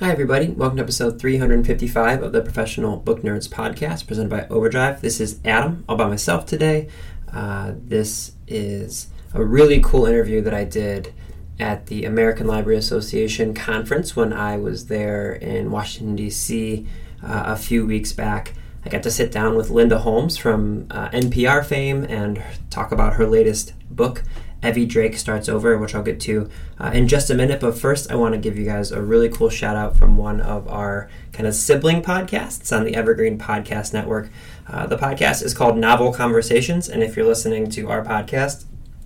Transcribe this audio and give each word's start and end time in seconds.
Hi, 0.00 0.10
everybody. 0.10 0.48
Welcome 0.48 0.78
to 0.78 0.82
episode 0.82 1.20
355 1.20 2.22
of 2.22 2.32
the 2.32 2.40
Professional 2.40 2.96
Book 2.96 3.20
Nerds 3.20 3.46
podcast 3.46 4.06
presented 4.06 4.30
by 4.30 4.46
Overdrive. 4.48 5.02
This 5.02 5.20
is 5.20 5.38
Adam, 5.44 5.84
all 5.86 5.96
by 5.98 6.06
myself 6.06 6.46
today. 6.46 6.88
Uh, 7.30 7.74
this 7.76 8.32
is 8.48 9.08
a 9.34 9.44
really 9.44 9.78
cool 9.78 10.06
interview 10.06 10.40
that 10.40 10.54
I 10.54 10.64
did 10.64 11.12
at 11.58 11.88
the 11.88 12.06
American 12.06 12.46
Library 12.46 12.78
Association 12.78 13.52
conference 13.52 14.16
when 14.16 14.32
I 14.32 14.56
was 14.56 14.86
there 14.86 15.34
in 15.34 15.70
Washington, 15.70 16.16
D.C. 16.16 16.86
Uh, 17.22 17.42
a 17.48 17.56
few 17.56 17.84
weeks 17.86 18.14
back. 18.14 18.54
I 18.86 18.88
got 18.88 19.02
to 19.02 19.10
sit 19.10 19.30
down 19.30 19.54
with 19.54 19.68
Linda 19.68 19.98
Holmes 19.98 20.38
from 20.38 20.86
uh, 20.90 21.10
NPR 21.10 21.62
fame 21.62 22.04
and 22.04 22.42
talk 22.70 22.90
about 22.90 23.16
her 23.16 23.26
latest 23.26 23.74
book, 23.90 24.22
Evvie 24.62 24.88
Drake 24.88 25.16
Starts 25.16 25.48
Over, 25.48 25.78
which 25.78 25.94
I'll 25.94 26.02
get 26.02 26.20
to 26.20 26.48
uh, 26.78 26.90
in 26.92 27.08
just 27.08 27.30
a 27.30 27.34
minute. 27.34 27.60
But 27.60 27.78
first, 27.78 28.10
I 28.10 28.14
want 28.14 28.34
to 28.34 28.40
give 28.40 28.58
you 28.58 28.64
guys 28.64 28.92
a 28.92 29.00
really 29.00 29.28
cool 29.28 29.50
shout 29.50 29.76
out 29.76 29.96
from 29.96 30.16
one 30.16 30.40
of 30.40 30.68
our 30.68 31.08
kind 31.32 31.46
of 31.46 31.54
sibling 31.54 32.02
podcasts 32.02 32.76
on 32.76 32.84
the 32.84 32.94
Evergreen 32.94 33.38
Podcast 33.38 33.92
Network. 33.92 34.30
Uh, 34.68 34.86
the 34.86 34.98
podcast 34.98 35.42
is 35.42 35.54
called 35.54 35.76
Novel 35.76 36.12
Conversations, 36.12 36.88
and 36.88 37.02
if 37.02 37.16
you're 37.16 37.26
listening 37.26 37.70
to 37.70 37.90
our 37.90 38.04
podcast, 38.04 38.64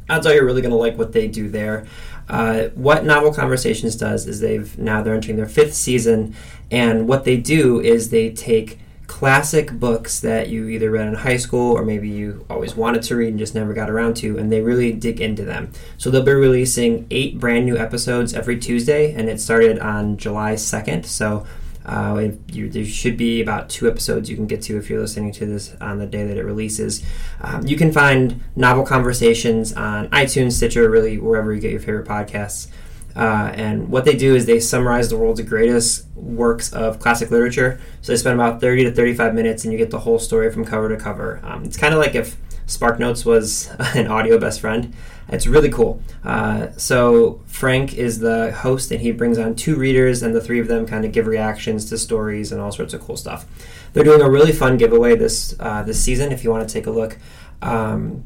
odds 0.08 0.26
are 0.26 0.34
you're 0.34 0.44
really 0.44 0.62
going 0.62 0.72
to 0.72 0.76
like 0.76 0.98
what 0.98 1.12
they 1.12 1.28
do 1.28 1.48
there. 1.48 1.86
Uh, 2.28 2.64
what 2.74 3.04
Novel 3.04 3.32
Conversations 3.32 3.96
does 3.96 4.26
is 4.26 4.40
they've 4.40 4.76
now 4.78 5.02
they're 5.02 5.14
entering 5.14 5.36
their 5.36 5.46
fifth 5.46 5.74
season, 5.74 6.34
and 6.70 7.06
what 7.06 7.24
they 7.24 7.36
do 7.36 7.80
is 7.80 8.10
they 8.10 8.30
take 8.30 8.78
classic 9.14 9.70
books 9.70 10.18
that 10.18 10.48
you 10.48 10.66
either 10.66 10.90
read 10.90 11.06
in 11.06 11.14
high 11.14 11.36
school 11.36 11.70
or 11.70 11.84
maybe 11.84 12.08
you 12.08 12.44
always 12.50 12.74
wanted 12.74 13.00
to 13.00 13.14
read 13.14 13.28
and 13.28 13.38
just 13.38 13.54
never 13.54 13.72
got 13.72 13.88
around 13.88 14.16
to, 14.16 14.36
and 14.36 14.50
they 14.50 14.60
really 14.60 14.92
dig 14.92 15.20
into 15.20 15.44
them. 15.44 15.70
So 15.96 16.10
they'll 16.10 16.24
be 16.24 16.32
releasing 16.32 17.06
eight 17.12 17.38
brand 17.38 17.64
new 17.64 17.78
episodes 17.78 18.34
every 18.34 18.58
Tuesday, 18.58 19.14
and 19.14 19.28
it 19.28 19.40
started 19.40 19.78
on 19.78 20.16
July 20.16 20.54
2nd. 20.54 21.06
So 21.06 21.46
uh, 21.86 22.30
you, 22.48 22.68
there 22.68 22.84
should 22.84 23.16
be 23.16 23.40
about 23.40 23.68
two 23.68 23.88
episodes 23.88 24.28
you 24.28 24.34
can 24.34 24.48
get 24.48 24.62
to 24.62 24.78
if 24.78 24.90
you're 24.90 25.00
listening 25.00 25.30
to 25.34 25.46
this 25.46 25.76
on 25.80 25.98
the 26.00 26.06
day 26.06 26.26
that 26.26 26.36
it 26.36 26.44
releases. 26.44 27.06
Um, 27.40 27.64
you 27.64 27.76
can 27.76 27.92
find 27.92 28.42
Novel 28.56 28.84
Conversations 28.84 29.72
on 29.74 30.08
iTunes, 30.08 30.54
Stitcher, 30.54 30.90
really 30.90 31.18
wherever 31.18 31.54
you 31.54 31.60
get 31.60 31.70
your 31.70 31.78
favorite 31.78 32.08
podcasts. 32.08 32.66
Uh, 33.16 33.52
and 33.54 33.88
what 33.88 34.04
they 34.04 34.16
do 34.16 34.34
is 34.34 34.46
they 34.46 34.58
summarize 34.58 35.08
the 35.08 35.16
world's 35.16 35.40
greatest 35.42 36.06
works 36.14 36.72
of 36.72 36.98
classic 36.98 37.30
literature. 37.30 37.80
So 38.02 38.12
they 38.12 38.16
spend 38.16 38.34
about 38.34 38.60
30 38.60 38.84
to 38.84 38.92
35 38.92 39.34
minutes 39.34 39.64
and 39.64 39.72
you 39.72 39.78
get 39.78 39.90
the 39.90 40.00
whole 40.00 40.18
story 40.18 40.50
from 40.50 40.64
cover 40.64 40.88
to 40.88 40.96
cover. 40.96 41.40
Um, 41.44 41.64
it's 41.64 41.76
kind 41.76 41.94
of 41.94 42.00
like 42.00 42.14
if 42.14 42.36
SparkNotes 42.66 43.24
was 43.24 43.70
an 43.94 44.08
audio 44.08 44.38
best 44.38 44.60
friend. 44.60 44.94
It's 45.28 45.46
really 45.46 45.70
cool. 45.70 46.02
Uh, 46.22 46.68
so 46.76 47.40
Frank 47.46 47.94
is 47.94 48.18
the 48.18 48.52
host 48.52 48.90
and 48.90 49.00
he 49.00 49.10
brings 49.10 49.38
on 49.38 49.54
two 49.54 49.76
readers 49.76 50.22
and 50.22 50.34
the 50.34 50.40
three 50.40 50.60
of 50.60 50.68
them 50.68 50.86
kind 50.86 51.04
of 51.04 51.12
give 51.12 51.26
reactions 51.26 51.86
to 51.86 51.98
stories 51.98 52.52
and 52.52 52.60
all 52.60 52.72
sorts 52.72 52.92
of 52.92 53.00
cool 53.00 53.16
stuff. 53.16 53.46
They're 53.92 54.04
doing 54.04 54.20
a 54.20 54.28
really 54.28 54.52
fun 54.52 54.76
giveaway 54.76 55.16
this 55.16 55.54
uh, 55.60 55.82
this 55.82 56.02
season. 56.02 56.32
If 56.32 56.44
you 56.44 56.50
want 56.50 56.68
to 56.68 56.72
take 56.72 56.86
a 56.86 56.90
look, 56.90 57.16
um, 57.62 58.24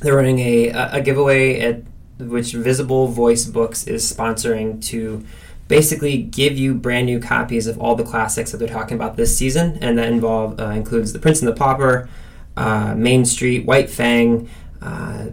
they're 0.00 0.16
running 0.16 0.40
a, 0.40 0.68
a 0.70 1.00
giveaway 1.00 1.60
at 1.60 1.82
which 2.18 2.52
Visible 2.52 3.08
Voice 3.08 3.44
Books 3.44 3.86
is 3.86 4.10
sponsoring 4.10 4.84
to 4.86 5.24
basically 5.68 6.18
give 6.18 6.56
you 6.58 6.74
brand 6.74 7.06
new 7.06 7.18
copies 7.18 7.66
of 7.66 7.80
all 7.80 7.94
the 7.94 8.04
classics 8.04 8.52
that 8.52 8.58
they're 8.58 8.68
talking 8.68 8.96
about 8.96 9.16
this 9.16 9.36
season, 9.36 9.78
and 9.80 9.98
that 9.98 10.12
involve 10.12 10.60
uh, 10.60 10.66
includes 10.70 11.12
The 11.12 11.18
Prince 11.18 11.40
and 11.40 11.48
the 11.48 11.54
Pauper, 11.54 12.08
uh, 12.56 12.94
Main 12.94 13.24
Street, 13.24 13.64
White 13.64 13.90
Fang, 13.90 14.48
uh, 14.82 15.28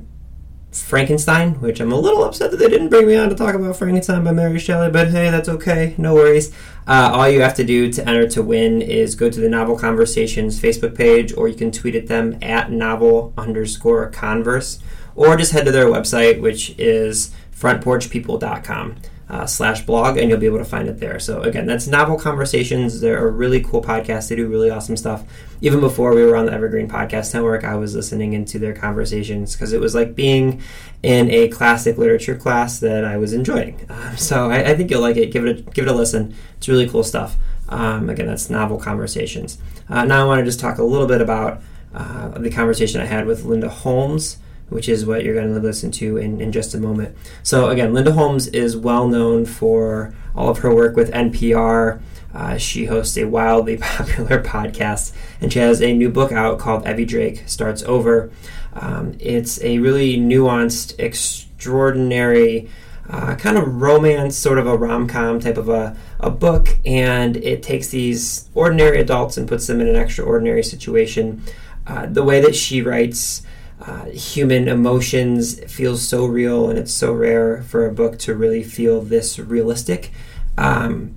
Frankenstein, 0.71 1.55
which 1.55 1.81
I'm 1.81 1.91
a 1.91 1.97
little 1.97 2.23
upset 2.23 2.51
that 2.51 2.57
they 2.57 2.69
didn't 2.69 2.89
bring 2.89 3.05
me 3.05 3.17
on 3.17 3.27
to 3.27 3.35
talk 3.35 3.55
about 3.55 3.75
Frankenstein 3.75 4.23
by 4.23 4.31
Mary 4.31 4.57
Shelley, 4.57 4.89
but 4.89 5.09
hey, 5.09 5.29
that's 5.29 5.49
okay, 5.49 5.93
no 5.97 6.13
worries. 6.15 6.53
Uh, 6.87 7.11
all 7.13 7.29
you 7.29 7.41
have 7.41 7.55
to 7.55 7.65
do 7.65 7.91
to 7.91 8.07
enter 8.07 8.27
to 8.29 8.41
win 8.41 8.81
is 8.81 9.15
go 9.15 9.29
to 9.29 9.39
the 9.39 9.49
Novel 9.49 9.77
Conversations 9.77 10.61
Facebook 10.61 10.95
page, 10.95 11.33
or 11.33 11.49
you 11.49 11.55
can 11.55 11.71
tweet 11.71 11.93
at 11.93 12.07
them 12.07 12.37
at 12.41 12.71
novel 12.71 13.33
underscore 13.37 14.07
converse 14.09 14.79
or 15.15 15.35
just 15.37 15.51
head 15.51 15.65
to 15.65 15.71
their 15.71 15.85
website, 15.85 16.41
which 16.41 16.75
is 16.77 17.33
frontporchpeople.com. 17.55 18.95
Uh, 19.29 19.45
slash 19.45 19.85
blog, 19.85 20.17
and 20.17 20.29
you'll 20.29 20.37
be 20.37 20.45
able 20.45 20.57
to 20.57 20.65
find 20.65 20.89
it 20.89 20.99
there. 20.99 21.17
So 21.17 21.41
again, 21.43 21.65
that's 21.65 21.87
Novel 21.87 22.19
Conversations. 22.19 22.99
They're 22.99 23.25
a 23.25 23.31
really 23.31 23.63
cool 23.63 23.81
podcast. 23.81 24.27
They 24.27 24.35
do 24.35 24.45
really 24.45 24.69
awesome 24.69 24.97
stuff. 24.97 25.23
Even 25.61 25.79
before 25.79 26.13
we 26.13 26.25
were 26.25 26.35
on 26.35 26.47
the 26.47 26.51
Evergreen 26.51 26.89
Podcast 26.89 27.33
Network, 27.33 27.63
I 27.63 27.75
was 27.75 27.95
listening 27.95 28.33
into 28.33 28.59
their 28.59 28.73
conversations 28.73 29.55
because 29.55 29.71
it 29.71 29.79
was 29.79 29.95
like 29.95 30.15
being 30.15 30.61
in 31.01 31.29
a 31.29 31.47
classic 31.47 31.97
literature 31.97 32.35
class 32.35 32.81
that 32.81 33.05
I 33.05 33.15
was 33.15 33.31
enjoying. 33.31 33.79
Um, 33.89 34.17
so 34.17 34.51
I, 34.51 34.71
I, 34.71 34.75
think 34.75 34.91
you'll 34.91 34.99
like 34.99 35.15
it. 35.15 35.31
Give 35.31 35.45
it 35.45 35.59
a, 35.59 35.61
give 35.61 35.87
it 35.87 35.91
a 35.91 35.95
listen. 35.95 36.35
It's 36.57 36.67
really 36.67 36.89
cool 36.89 37.03
stuff. 37.03 37.37
Um, 37.69 38.09
again, 38.09 38.27
that's 38.27 38.49
Novel 38.49 38.79
Conversations. 38.79 39.59
Uh, 39.87 40.03
now 40.03 40.21
I 40.21 40.27
want 40.27 40.39
to 40.39 40.45
just 40.45 40.59
talk 40.59 40.77
a 40.77 40.83
little 40.83 41.07
bit 41.07 41.21
about 41.21 41.61
uh, 41.93 42.29
the 42.37 42.49
conversation 42.49 42.99
I 42.99 43.05
had 43.05 43.25
with 43.25 43.45
Linda 43.45 43.69
Holmes 43.69 44.39
which 44.71 44.87
is 44.87 45.05
what 45.05 45.25
you're 45.25 45.35
going 45.35 45.53
to 45.53 45.59
listen 45.59 45.91
to 45.91 46.15
in, 46.15 46.39
in 46.39 46.49
just 46.49 46.73
a 46.73 46.79
moment. 46.79 47.13
So, 47.43 47.67
again, 47.69 47.93
Linda 47.93 48.13
Holmes 48.13 48.47
is 48.47 48.77
well 48.77 49.05
known 49.05 49.45
for 49.45 50.15
all 50.33 50.47
of 50.47 50.59
her 50.59 50.73
work 50.73 50.95
with 50.95 51.11
NPR. 51.11 52.01
Uh, 52.33 52.57
she 52.57 52.85
hosts 52.85 53.17
a 53.17 53.25
wildly 53.25 53.77
popular 53.81 54.41
podcast, 54.41 55.13
and 55.41 55.51
she 55.51 55.59
has 55.59 55.81
a 55.81 55.93
new 55.93 56.09
book 56.09 56.31
out 56.31 56.57
called 56.57 56.85
Evvie 56.85 57.05
Drake 57.05 57.43
Starts 57.47 57.83
Over. 57.83 58.31
Um, 58.73 59.17
it's 59.19 59.61
a 59.61 59.79
really 59.79 60.15
nuanced, 60.15 60.97
extraordinary, 60.97 62.69
uh, 63.09 63.35
kind 63.35 63.57
of 63.57 63.81
romance, 63.81 64.37
sort 64.37 64.57
of 64.57 64.67
a 64.67 64.77
rom 64.77 65.05
com 65.05 65.41
type 65.41 65.57
of 65.57 65.67
a, 65.67 65.97
a 66.21 66.29
book, 66.29 66.77
and 66.85 67.35
it 67.35 67.61
takes 67.61 67.89
these 67.89 68.47
ordinary 68.55 69.01
adults 69.01 69.35
and 69.35 69.49
puts 69.49 69.67
them 69.67 69.81
in 69.81 69.89
an 69.89 69.97
extraordinary 69.97 70.63
situation. 70.63 71.43
Uh, 71.85 72.05
the 72.05 72.23
way 72.23 72.39
that 72.39 72.55
she 72.55 72.81
writes, 72.81 73.41
uh, 73.81 74.05
human 74.05 74.67
emotions 74.67 75.59
feels 75.71 76.07
so 76.07 76.25
real 76.25 76.69
and 76.69 76.77
it's 76.77 76.93
so 76.93 77.13
rare 77.13 77.63
for 77.63 77.85
a 77.85 77.91
book 77.91 78.19
to 78.19 78.35
really 78.35 78.63
feel 78.63 79.01
this 79.01 79.39
realistic. 79.39 80.11
Um, 80.57 81.15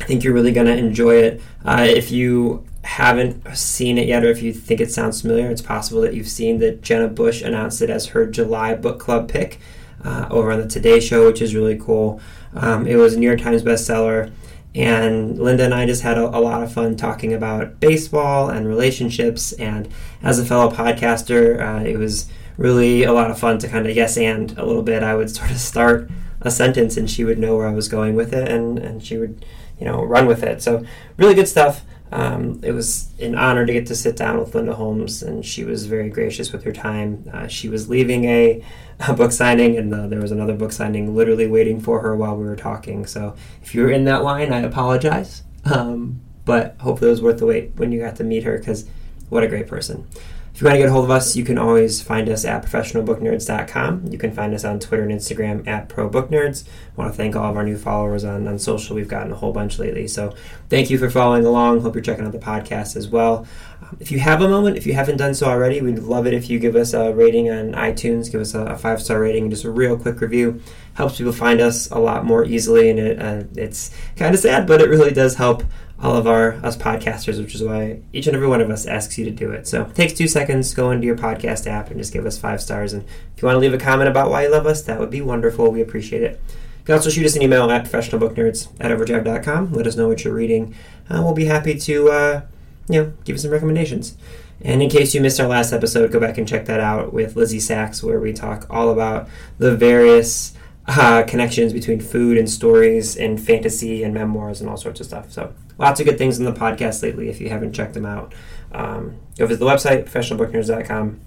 I 0.00 0.04
think 0.04 0.24
you're 0.24 0.34
really 0.34 0.52
going 0.52 0.66
to 0.66 0.76
enjoy 0.76 1.16
it. 1.16 1.40
Uh, 1.64 1.86
if 1.88 2.10
you 2.10 2.64
haven't 2.82 3.56
seen 3.56 3.98
it 3.98 4.08
yet 4.08 4.24
or 4.24 4.30
if 4.30 4.42
you 4.42 4.52
think 4.52 4.80
it 4.80 4.90
sounds 4.90 5.20
familiar, 5.20 5.48
it's 5.48 5.62
possible 5.62 6.00
that 6.00 6.14
you've 6.14 6.28
seen 6.28 6.58
that 6.58 6.82
Jenna 6.82 7.06
Bush 7.06 7.40
announced 7.40 7.80
it 7.80 7.90
as 7.90 8.06
her 8.06 8.26
July 8.26 8.74
book 8.74 8.98
club 8.98 9.28
pick 9.28 9.60
uh, 10.04 10.26
over 10.28 10.50
on 10.50 10.60
the 10.60 10.66
Today 10.66 10.98
Show, 10.98 11.28
which 11.28 11.40
is 11.40 11.54
really 11.54 11.78
cool. 11.78 12.20
Um, 12.54 12.86
it 12.88 12.96
was 12.96 13.14
a 13.14 13.18
New 13.18 13.26
York 13.26 13.40
Times 13.40 13.62
bestseller. 13.62 14.32
And 14.74 15.38
Linda 15.38 15.64
and 15.64 15.74
I 15.74 15.84
just 15.84 16.02
had 16.02 16.16
a, 16.16 16.24
a, 16.24 16.40
lot 16.40 16.62
of 16.62 16.72
fun 16.72 16.96
talking 16.96 17.34
about 17.34 17.78
baseball 17.78 18.48
and 18.48 18.66
relationships. 18.66 19.52
And 19.52 19.88
as 20.22 20.38
a 20.38 20.46
fellow 20.46 20.70
podcaster, 20.70 21.60
uh, 21.60 21.84
it 21.84 21.98
was 21.98 22.30
really 22.56 23.02
a 23.02 23.12
lot 23.12 23.30
of 23.30 23.38
fun 23.38 23.58
to 23.58 23.68
kind 23.68 23.86
of 23.86 23.94
yes 23.94 24.16
and 24.16 24.56
a 24.56 24.64
little 24.64 24.82
bit. 24.82 25.02
I 25.02 25.14
would 25.14 25.30
sort 25.30 25.50
of 25.50 25.58
start 25.58 26.10
a 26.40 26.50
sentence 26.50 26.96
and 26.96 27.10
she 27.10 27.22
would 27.24 27.38
know 27.38 27.56
where 27.56 27.68
I 27.68 27.74
was 27.74 27.88
going 27.88 28.16
with 28.16 28.32
it 28.32 28.48
and, 28.48 28.78
and 28.78 29.04
she 29.04 29.18
would, 29.18 29.44
you 29.78 29.84
know, 29.84 30.02
run 30.02 30.26
with 30.26 30.42
it. 30.42 30.62
So, 30.62 30.84
really 31.18 31.34
good 31.34 31.48
stuff. 31.48 31.82
Um, 32.12 32.60
it 32.62 32.72
was 32.72 33.10
an 33.20 33.34
honor 33.34 33.64
to 33.64 33.72
get 33.72 33.86
to 33.86 33.96
sit 33.96 34.16
down 34.16 34.38
with 34.38 34.54
Linda 34.54 34.74
Holmes, 34.74 35.22
and 35.22 35.44
she 35.44 35.64
was 35.64 35.86
very 35.86 36.10
gracious 36.10 36.52
with 36.52 36.62
her 36.64 36.72
time. 36.72 37.24
Uh, 37.32 37.46
she 37.46 37.68
was 37.68 37.88
leaving 37.88 38.24
a, 38.24 38.62
a 39.08 39.14
book 39.14 39.32
signing, 39.32 39.78
and 39.78 39.92
uh, 39.94 40.06
there 40.06 40.20
was 40.20 40.30
another 40.30 40.54
book 40.54 40.72
signing 40.72 41.16
literally 41.16 41.46
waiting 41.46 41.80
for 41.80 42.00
her 42.00 42.14
while 42.14 42.36
we 42.36 42.44
were 42.44 42.56
talking. 42.56 43.06
So 43.06 43.34
if 43.62 43.74
you 43.74 43.82
were 43.82 43.90
in 43.90 44.04
that 44.04 44.22
line, 44.22 44.52
I 44.52 44.60
apologize. 44.60 45.42
Um, 45.64 46.20
but 46.44 46.76
hopefully 46.80 47.08
it 47.08 47.12
was 47.12 47.22
worth 47.22 47.38
the 47.38 47.46
wait 47.46 47.72
when 47.76 47.92
you 47.92 48.00
got 48.00 48.16
to 48.16 48.24
meet 48.24 48.44
her 48.44 48.58
because 48.58 48.86
what 49.28 49.44
a 49.44 49.48
great 49.48 49.66
person. 49.68 50.06
If 50.54 50.60
you 50.60 50.66
want 50.66 50.74
to 50.74 50.78
get 50.80 50.88
a 50.90 50.92
hold 50.92 51.04
of 51.04 51.10
us, 51.10 51.34
you 51.34 51.44
can 51.44 51.56
always 51.56 52.02
find 52.02 52.28
us 52.28 52.44
at 52.44 52.62
professionalbooknerds.com. 52.62 54.08
You 54.10 54.18
can 54.18 54.32
find 54.32 54.52
us 54.52 54.66
on 54.66 54.80
Twitter 54.80 55.02
and 55.02 55.10
Instagram 55.10 55.66
at 55.66 55.88
ProBookNerds. 55.88 56.64
I 56.66 57.00
want 57.00 57.10
to 57.10 57.16
thank 57.16 57.34
all 57.34 57.50
of 57.50 57.56
our 57.56 57.64
new 57.64 57.78
followers 57.78 58.22
on, 58.22 58.46
on 58.46 58.58
social. 58.58 58.94
We've 58.94 59.08
gotten 59.08 59.32
a 59.32 59.34
whole 59.34 59.52
bunch 59.54 59.78
lately. 59.78 60.06
So 60.08 60.34
thank 60.68 60.90
you 60.90 60.98
for 60.98 61.08
following 61.08 61.46
along. 61.46 61.80
Hope 61.80 61.94
you're 61.94 62.04
checking 62.04 62.26
out 62.26 62.32
the 62.32 62.38
podcast 62.38 62.96
as 62.96 63.08
well. 63.08 63.46
Um, 63.80 63.96
if 63.98 64.12
you 64.12 64.18
have 64.18 64.42
a 64.42 64.48
moment, 64.48 64.76
if 64.76 64.86
you 64.86 64.92
haven't 64.92 65.16
done 65.16 65.34
so 65.34 65.46
already, 65.46 65.80
we'd 65.80 66.00
love 66.00 66.26
it 66.26 66.34
if 66.34 66.50
you 66.50 66.58
give 66.58 66.76
us 66.76 66.92
a 66.92 67.14
rating 67.14 67.50
on 67.50 67.72
iTunes, 67.72 68.30
give 68.30 68.42
us 68.42 68.54
a, 68.54 68.60
a 68.66 68.76
five 68.76 69.00
star 69.00 69.20
rating, 69.20 69.44
and 69.44 69.50
just 69.50 69.64
a 69.64 69.70
real 69.70 69.98
quick 69.98 70.20
review. 70.20 70.60
helps 70.94 71.16
people 71.16 71.32
find 71.32 71.62
us 71.62 71.90
a 71.90 71.98
lot 71.98 72.26
more 72.26 72.44
easily, 72.44 72.90
and 72.90 72.98
it, 72.98 73.18
uh, 73.18 73.44
it's 73.56 73.90
kind 74.16 74.34
of 74.34 74.40
sad, 74.40 74.66
but 74.66 74.82
it 74.82 74.90
really 74.90 75.12
does 75.12 75.36
help 75.36 75.64
all 76.02 76.16
of 76.16 76.26
our 76.26 76.54
us 76.64 76.76
podcasters, 76.76 77.38
which 77.38 77.54
is 77.54 77.62
why 77.62 78.00
each 78.12 78.26
and 78.26 78.34
every 78.34 78.48
one 78.48 78.60
of 78.60 78.68
us 78.70 78.86
asks 78.86 79.16
you 79.16 79.24
to 79.24 79.30
do 79.30 79.52
it. 79.52 79.68
So 79.68 79.82
it 79.82 79.94
takes 79.94 80.12
two 80.12 80.26
seconds, 80.26 80.74
go 80.74 80.90
into 80.90 81.06
your 81.06 81.16
podcast 81.16 81.66
app 81.68 81.90
and 81.90 81.98
just 81.98 82.12
give 82.12 82.26
us 82.26 82.36
five 82.36 82.60
stars. 82.60 82.92
And 82.92 83.04
if 83.04 83.40
you 83.40 83.46
want 83.46 83.56
to 83.56 83.60
leave 83.60 83.72
a 83.72 83.78
comment 83.78 84.10
about 84.10 84.28
why 84.28 84.42
you 84.42 84.50
love 84.50 84.66
us, 84.66 84.82
that 84.82 84.98
would 84.98 85.10
be 85.10 85.20
wonderful. 85.20 85.70
We 85.70 85.80
appreciate 85.80 86.22
it. 86.22 86.40
You 86.48 86.86
can 86.86 86.94
also 86.96 87.10
shoot 87.10 87.24
us 87.24 87.36
an 87.36 87.42
email 87.42 87.70
at 87.70 87.84
professionalbooknerds 87.84 88.68
at 88.80 88.90
overdrive.com. 88.90 89.72
Let 89.72 89.86
us 89.86 89.94
know 89.94 90.08
what 90.08 90.24
you're 90.24 90.34
reading. 90.34 90.74
Uh, 91.08 91.22
we'll 91.22 91.34
be 91.34 91.44
happy 91.44 91.78
to, 91.78 92.10
uh, 92.10 92.42
you 92.88 93.00
know, 93.00 93.12
give 93.24 93.34
you 93.34 93.38
some 93.38 93.52
recommendations. 93.52 94.16
And 94.60 94.82
in 94.82 94.90
case 94.90 95.14
you 95.14 95.20
missed 95.20 95.38
our 95.38 95.46
last 95.46 95.72
episode, 95.72 96.10
go 96.10 96.18
back 96.18 96.38
and 96.38 96.46
check 96.46 96.66
that 96.66 96.80
out 96.80 97.12
with 97.12 97.36
Lizzie 97.36 97.60
Sachs, 97.60 98.02
where 98.02 98.20
we 98.20 98.32
talk 98.32 98.66
all 98.68 98.90
about 98.90 99.28
the 99.58 99.76
various 99.76 100.54
uh, 100.86 101.22
connections 101.24 101.72
between 101.72 102.00
food 102.00 102.36
and 102.36 102.48
stories 102.48 103.16
and 103.16 103.40
fantasy 103.40 104.02
and 104.02 104.12
memoirs 104.12 104.60
and 104.60 104.68
all 104.68 104.76
sorts 104.76 105.00
of 105.00 105.06
stuff. 105.06 105.30
So 105.30 105.54
lots 105.78 106.00
of 106.00 106.06
good 106.06 106.18
things 106.18 106.38
in 106.38 106.44
the 106.44 106.52
podcast 106.52 107.02
lately 107.02 107.28
if 107.28 107.40
you 107.40 107.48
haven't 107.48 107.72
checked 107.72 107.94
them 107.94 108.06
out. 108.06 108.34
Um, 108.72 109.16
go 109.38 109.46
visit 109.46 109.60
the 109.60 109.66
website, 109.66 110.04
professionalbooknerds.com, 110.04 111.20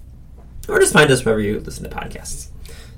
or 0.68 0.78
just 0.80 0.92
find 0.92 1.10
us 1.10 1.24
wherever 1.24 1.40
you 1.40 1.60
listen 1.60 1.88
to 1.88 1.94
podcasts. 1.94 2.48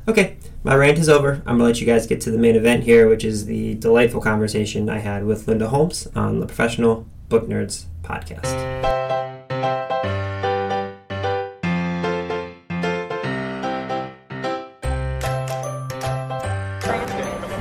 Okay, 0.09 0.39
my 0.65 0.75
rant 0.75 0.99
is 0.99 1.09
over. 1.09 1.43
I'm 1.47 1.59
to 1.59 1.65
let 1.65 1.81
you 1.81 1.87
guys 1.87 2.07
get 2.07 2.21
to 2.23 2.31
the 2.31 2.39
main 2.39 2.57
event 2.57 2.85
here, 2.85 3.09
which 3.09 3.25
is 3.25 3.45
the 3.45 3.75
delightful 3.75 4.23
conversation 4.23 4.89
I 4.89 4.99
had 4.99 5.25
with 5.25 5.47
Linda 5.47 5.69
Holmes 5.69 6.09
on 6.17 6.41
the 6.41 6.47
Professional 6.47 7.07
Book 7.29 7.47
Nerds 7.47 7.85
podcast. 8.03 8.98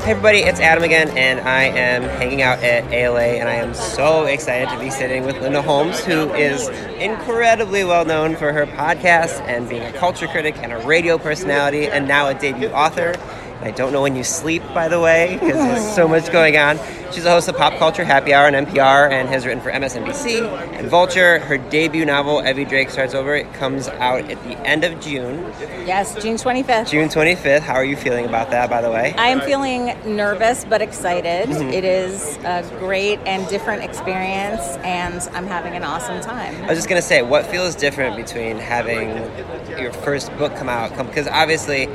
Hey 0.07 0.11
everybody, 0.11 0.37
it's 0.37 0.61
Adam 0.61 0.85
again, 0.85 1.09
and 1.17 1.41
I 1.41 1.63
am 1.63 2.03
hanging 2.03 2.41
out 2.41 2.63
at 2.63 2.89
ALA, 2.93 3.19
and 3.19 3.49
I 3.49 3.55
am 3.55 3.73
so 3.73 4.23
excited 4.23 4.69
to 4.69 4.79
be 4.79 4.89
sitting 4.89 5.25
with 5.25 5.35
Linda 5.41 5.61
Holmes, 5.61 5.99
who 6.05 6.33
is 6.33 6.69
incredibly 6.97 7.83
well 7.83 8.05
known 8.05 8.37
for 8.37 8.53
her 8.53 8.65
podcast 8.65 9.41
and 9.41 9.67
being 9.67 9.83
a 9.83 9.91
culture 9.91 10.27
critic 10.27 10.55
and 10.59 10.71
a 10.71 10.77
radio 10.87 11.17
personality, 11.17 11.87
and 11.87 12.07
now 12.07 12.29
a 12.29 12.33
debut 12.33 12.69
author. 12.69 13.15
I 13.61 13.71
don't 13.71 13.91
know 13.91 14.01
when 14.01 14.15
you 14.15 14.23
sleep, 14.23 14.61
by 14.73 14.87
the 14.87 14.99
way, 14.99 15.37
because 15.39 15.55
there's 15.55 15.95
so 15.95 16.07
much 16.07 16.31
going 16.31 16.57
on. 16.57 16.79
She's 17.11 17.25
a 17.25 17.31
host 17.31 17.47
of 17.47 17.55
Pop 17.55 17.73
Culture 17.79 18.03
Happy 18.03 18.33
Hour 18.33 18.47
on 18.47 18.53
NPR 18.53 19.09
and 19.09 19.29
has 19.29 19.45
written 19.45 19.63
for 19.63 19.71
MSNBC 19.71 20.41
and 20.73 20.87
Vulture. 20.89 21.39
Her 21.39 21.57
debut 21.57 22.05
novel, 22.05 22.41
Evvie 22.41 22.67
Drake 22.67 22.89
Starts 22.89 23.13
Over, 23.13 23.33
it 23.35 23.51
comes 23.53 23.87
out 23.87 24.29
at 24.29 24.43
the 24.43 24.57
end 24.67 24.83
of 24.83 24.99
June. 25.01 25.39
Yes, 25.85 26.21
June 26.21 26.35
25th. 26.35 26.89
June 26.89 27.07
25th. 27.07 27.61
How 27.61 27.75
are 27.75 27.85
you 27.85 27.95
feeling 27.95 28.25
about 28.25 28.51
that, 28.51 28.69
by 28.69 28.81
the 28.81 28.91
way? 28.91 29.15
I 29.17 29.29
am 29.29 29.41
feeling 29.41 29.95
nervous 30.05 30.65
but 30.65 30.81
excited. 30.81 31.47
Mm-hmm. 31.47 31.69
It 31.69 31.83
is 31.85 32.37
a 32.43 32.63
great 32.79 33.19
and 33.25 33.47
different 33.47 33.83
experience, 33.83 34.61
and 34.83 35.21
I'm 35.33 35.47
having 35.47 35.73
an 35.73 35.83
awesome 35.83 36.21
time. 36.21 36.55
I 36.63 36.67
was 36.67 36.77
just 36.77 36.89
going 36.89 37.01
to 37.01 37.07
say, 37.07 37.21
what 37.21 37.47
feels 37.47 37.73
different 37.73 38.17
between 38.17 38.57
having 38.57 39.09
your 39.79 39.93
first 39.93 40.35
book 40.37 40.55
come 40.55 40.69
out? 40.69 40.89
Because 41.07 41.27
obviously, 41.27 41.87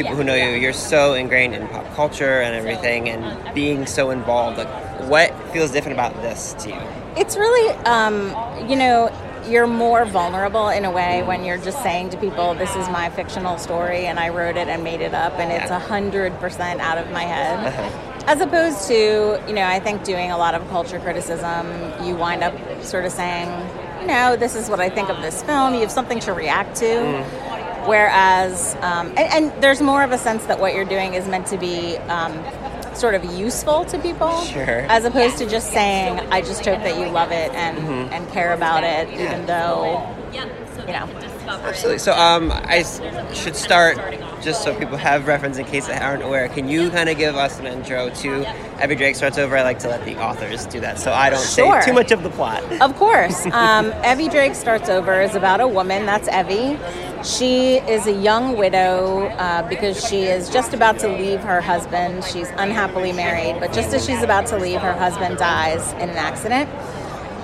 people 0.00 0.16
who 0.16 0.24
know 0.24 0.34
you, 0.34 0.56
you're 0.56 0.72
so 0.72 1.12
ingrained 1.12 1.54
in 1.54 1.68
pop 1.68 1.84
culture 1.94 2.40
and 2.40 2.54
everything, 2.54 3.10
and 3.10 3.54
being 3.54 3.84
so 3.84 4.10
involved. 4.10 4.56
Like, 4.56 4.68
what 5.10 5.30
feels 5.52 5.70
different 5.70 5.94
about 5.94 6.14
this 6.22 6.54
to 6.60 6.70
you? 6.70 6.80
It's 7.16 7.36
really, 7.36 7.76
um, 7.84 8.34
you 8.68 8.76
know, 8.76 9.12
you're 9.46 9.66
more 9.66 10.06
vulnerable 10.06 10.68
in 10.68 10.86
a 10.86 10.90
way 10.90 11.22
when 11.22 11.44
you're 11.44 11.58
just 11.58 11.82
saying 11.82 12.10
to 12.10 12.16
people, 12.16 12.54
"This 12.54 12.74
is 12.76 12.88
my 12.88 13.10
fictional 13.10 13.58
story, 13.58 14.06
and 14.06 14.18
I 14.18 14.30
wrote 14.30 14.56
it 14.56 14.68
and 14.68 14.82
made 14.82 15.02
it 15.02 15.12
up, 15.12 15.38
and 15.38 15.52
it's 15.52 15.70
a 15.70 15.78
hundred 15.78 16.38
percent 16.40 16.80
out 16.80 16.96
of 16.96 17.10
my 17.10 17.24
head." 17.24 17.66
Uh-huh. 17.66 18.24
As 18.26 18.40
opposed 18.40 18.86
to, 18.88 19.42
you 19.48 19.52
know, 19.52 19.64
I 19.64 19.80
think 19.80 20.04
doing 20.04 20.30
a 20.30 20.38
lot 20.38 20.54
of 20.54 20.66
culture 20.70 20.98
criticism, 20.98 21.66
you 22.04 22.14
wind 22.14 22.42
up 22.42 22.54
sort 22.82 23.04
of 23.04 23.12
saying, 23.12 23.48
you 24.00 24.06
know, 24.06 24.36
this 24.36 24.54
is 24.54 24.70
what 24.70 24.78
I 24.78 24.88
think 24.88 25.08
of 25.08 25.20
this 25.20 25.42
film. 25.42 25.74
You 25.74 25.80
have 25.80 25.90
something 25.90 26.20
to 26.20 26.32
react 26.32 26.76
to. 26.76 26.86
Mm 26.86 27.59
Whereas, 27.86 28.74
um, 28.76 29.08
and, 29.08 29.18
and, 29.18 29.62
there's 29.62 29.80
more 29.80 30.02
of 30.02 30.12
a 30.12 30.18
sense 30.18 30.46
that 30.46 30.60
what 30.60 30.74
you're 30.74 30.84
doing 30.84 31.14
is 31.14 31.26
meant 31.28 31.46
to 31.48 31.58
be 31.58 31.96
um, 32.08 32.32
sort 32.94 33.14
of 33.14 33.24
useful 33.24 33.84
to 33.86 33.98
people, 33.98 34.40
sure. 34.42 34.86
as 34.88 35.04
opposed 35.04 35.38
to 35.38 35.48
just 35.48 35.72
saying, 35.72 36.20
"I 36.30 36.40
just 36.40 36.64
hope 36.64 36.80
that 36.80 36.98
you 36.98 37.06
love 37.10 37.32
it 37.32 37.52
and 37.52 37.78
mm-hmm. 37.78 38.12
and 38.12 38.28
care 38.30 38.52
about 38.52 38.84
it," 38.84 39.08
even 39.10 39.46
though 39.46 40.06
you 40.86 40.92
know. 40.92 41.08
Absolutely. 41.48 41.98
So, 41.98 42.12
um, 42.12 42.52
I 42.52 42.84
should 43.32 43.56
start 43.56 43.98
just 44.42 44.62
so 44.62 44.74
people 44.78 44.96
have 44.96 45.26
reference 45.26 45.58
in 45.58 45.64
case 45.66 45.86
they 45.86 45.98
aren't 45.98 46.22
aware. 46.22 46.48
Can 46.48 46.68
you 46.68 46.90
kind 46.90 47.08
of 47.08 47.18
give 47.18 47.36
us 47.36 47.58
an 47.58 47.66
intro 47.66 48.08
to 48.08 48.42
Evvie 48.78 48.96
Drake 48.96 49.16
Starts 49.16 49.38
Over? 49.38 49.56
I 49.56 49.62
like 49.62 49.78
to 49.80 49.88
let 49.88 50.04
the 50.04 50.16
authors 50.22 50.66
do 50.66 50.80
that, 50.80 50.98
so 50.98 51.12
I 51.12 51.30
don't 51.30 51.44
sure. 51.44 51.80
say 51.82 51.86
too 51.86 51.92
much 51.92 52.12
of 52.12 52.22
the 52.22 52.30
plot. 52.30 52.62
Of 52.80 52.96
course. 52.96 53.46
Um, 53.46 53.92
Evvie 54.02 54.30
Drake 54.30 54.54
Starts 54.54 54.88
Over 54.88 55.20
is 55.20 55.34
about 55.34 55.60
a 55.60 55.68
woman. 55.68 56.06
That's 56.06 56.28
Evvie 56.28 56.78
she 57.22 57.76
is 57.76 58.06
a 58.06 58.12
young 58.12 58.56
widow 58.56 59.26
uh, 59.26 59.68
because 59.68 60.06
she 60.08 60.22
is 60.22 60.48
just 60.48 60.72
about 60.72 60.98
to 61.00 61.08
leave 61.08 61.40
her 61.40 61.60
husband. 61.60 62.24
She's 62.24 62.48
unhappily 62.50 63.12
married, 63.12 63.60
but 63.60 63.72
just 63.72 63.92
as 63.92 64.04
she's 64.04 64.22
about 64.22 64.46
to 64.46 64.58
leave, 64.58 64.80
her 64.80 64.92
husband 64.92 65.38
dies 65.38 65.92
in 65.94 66.08
an 66.08 66.16
accident. 66.16 66.68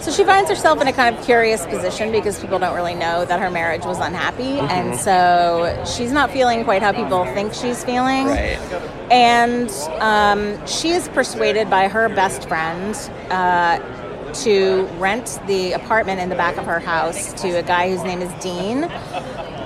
So 0.00 0.12
she 0.12 0.24
finds 0.24 0.50
herself 0.50 0.80
in 0.80 0.86
a 0.86 0.92
kind 0.92 1.16
of 1.16 1.24
curious 1.24 1.64
position 1.66 2.12
because 2.12 2.38
people 2.38 2.58
don't 2.58 2.74
really 2.74 2.94
know 2.94 3.24
that 3.24 3.40
her 3.40 3.50
marriage 3.50 3.84
was 3.84 3.98
unhappy. 3.98 4.42
Mm-hmm. 4.44 4.68
And 4.68 4.98
so 4.98 5.84
she's 5.96 6.12
not 6.12 6.30
feeling 6.30 6.64
quite 6.64 6.82
how 6.82 6.92
people 6.92 7.24
think 7.26 7.54
she's 7.54 7.82
feeling. 7.82 8.26
Right. 8.26 8.58
And 9.10 9.70
um, 10.00 10.66
she 10.66 10.90
is 10.90 11.08
persuaded 11.08 11.70
by 11.70 11.88
her 11.88 12.08
best 12.08 12.46
friend. 12.46 12.94
Uh, 13.30 13.80
to 14.44 14.86
rent 14.98 15.38
the 15.46 15.72
apartment 15.72 16.20
in 16.20 16.28
the 16.28 16.34
back 16.34 16.56
of 16.56 16.66
her 16.66 16.80
house 16.80 17.32
to 17.42 17.48
a 17.58 17.62
guy 17.62 17.90
whose 17.90 18.02
name 18.02 18.20
is 18.20 18.32
Dean. 18.42 18.84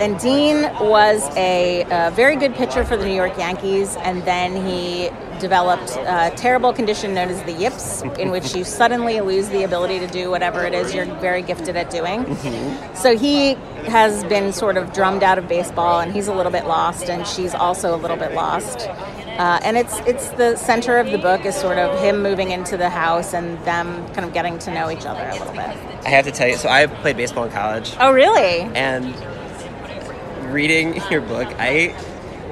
And 0.01 0.19
Dean 0.19 0.63
was 0.81 1.29
a, 1.37 1.83
a, 1.91 2.11
very 2.13 2.35
good 2.35 2.55
pitcher 2.55 2.85
for 2.87 2.97
the 2.97 3.05
New 3.05 3.15
York 3.15 3.37
Yankees, 3.37 3.97
and 3.97 4.23
then 4.23 4.67
he 4.67 5.11
developed 5.41 5.91
a 5.97 6.33
terrible 6.37 6.73
condition 6.73 7.13
known 7.13 7.29
as 7.29 7.43
the 7.43 7.53
yips, 7.53 8.01
in 8.19 8.31
which 8.31 8.55
you 8.55 8.65
suddenly 8.81 9.21
lose 9.21 9.51
the 9.51 9.63
ability 9.63 9.99
to 9.99 10.07
do 10.07 10.31
whatever 10.31 10.65
it 10.65 10.73
is 10.73 10.95
you're 10.95 11.05
very 11.17 11.43
gifted 11.43 11.77
at 11.77 11.91
doing. 11.91 12.25
Mm-hmm. 12.25 12.95
So 12.95 13.17
he 13.17 13.55
has 13.91 14.25
been 14.25 14.55
sort 14.55 14.79
of 14.79 14.93
drummed 14.95 15.23
out 15.23 15.39
of 15.39 15.49
baseball, 15.49 16.01
and 16.01 16.13
he's 16.13 16.29
a 16.29 16.35
little 16.35 16.53
bit 16.53 16.67
lost, 16.67 17.11
and 17.11 17.27
she's 17.27 17.55
also 17.55 17.95
a 17.95 17.99
little 17.99 18.17
bit 18.17 18.33
lost. 18.33 18.89
Uh, 19.41 19.59
and 19.63 19.79
it's 19.79 19.99
it's 20.01 20.29
the 20.33 20.55
center 20.55 20.99
of 20.99 21.11
the 21.11 21.17
book 21.17 21.47
is 21.47 21.55
sort 21.55 21.79
of 21.79 21.99
him 21.99 22.23
moving 22.23 22.51
into 22.51 22.77
the 22.77 22.91
house 22.91 23.33
and 23.33 23.59
them 23.65 24.07
kind 24.09 24.27
of 24.27 24.35
getting 24.35 24.59
to 24.59 24.71
know 24.71 24.91
each 24.91 25.07
other 25.07 25.27
a 25.31 25.33
little 25.33 25.55
bit. 25.55 25.75
I 26.05 26.11
have 26.11 26.27
to 26.27 26.31
tell 26.31 26.47
you, 26.47 26.59
so 26.59 26.69
I 26.69 26.87
played 26.87 27.17
baseball 27.17 27.45
in 27.45 27.51
college. 27.51 27.97
Oh, 27.99 28.13
really? 28.13 28.61
And 28.75 29.15
reading 30.53 31.01
your 31.11 31.23
book, 31.23 31.49
I 31.59 31.97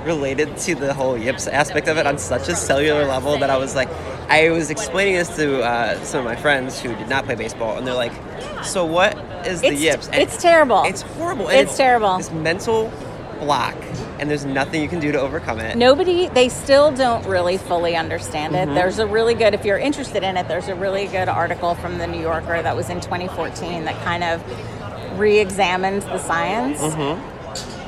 related 0.07 0.57
to 0.57 0.75
the 0.75 0.95
whole 0.95 1.19
yips 1.19 1.47
aspect 1.47 1.89
of 1.89 1.99
it 1.99 2.07
on 2.07 2.17
such 2.17 2.49
a 2.49 2.57
cellular 2.57 3.05
level 3.05 3.37
that 3.37 3.51
I 3.51 3.59
was 3.59 3.75
like, 3.75 3.91
I 4.31 4.49
was 4.49 4.71
explaining 4.71 5.17
this 5.17 5.37
to 5.37 5.63
uh, 5.63 6.03
some 6.05 6.21
of 6.21 6.25
my 6.25 6.37
friends 6.37 6.81
who 6.81 6.97
did 6.97 7.11
not 7.11 7.27
play 7.27 7.35
baseball, 7.35 7.77
and 7.77 7.87
they're 7.87 7.93
like, 7.93 8.15
"So 8.65 8.87
what 8.87 9.15
is 9.47 9.61
the 9.61 9.69
it's, 9.69 9.81
yips?" 9.83 10.09
And 10.09 10.23
it's 10.23 10.41
terrible. 10.41 10.85
It's 10.85 11.03
horrible. 11.03 11.49
It's, 11.49 11.71
it's, 11.71 11.77
terrible. 11.77 12.17
This 12.17 12.31
mental 12.31 12.91
block, 13.41 13.77
and 14.19 14.31
there's 14.31 14.45
nothing 14.45 14.83
you 14.83 14.89
can 14.89 15.01
do 15.01 15.13
to 15.13 15.21
overcome 15.21 15.61
it. 15.61 15.77
Nobody, 15.77 16.29
they 16.29 16.49
still 16.49 16.93
don't 16.93 17.25
really 17.27 17.59
fully 17.59 17.97
understand 17.97 18.55
it. 18.55 18.67
Mm-hmm. 18.67 18.75
There's 18.75 18.99
a 18.99 19.07
really 19.07 19.35
good, 19.35 19.55
if 19.55 19.65
you're 19.65 19.79
interested 19.79 20.23
in 20.23 20.37
it, 20.37 20.49
there's 20.49 20.69
a 20.69 20.75
really 20.75 21.07
good 21.07 21.29
article 21.29 21.75
from 21.75 21.99
the 21.99 22.07
New 22.07 22.21
Yorker 22.21 22.63
that 22.63 22.77
was 22.77 22.91
in 22.91 23.01
2014 23.01 23.85
that 23.85 24.03
kind 24.05 24.25
of 24.25 25.19
re-examines 25.19 26.05
the 26.05 26.19
science. 26.19 26.81
Mm-hmm 26.81 27.37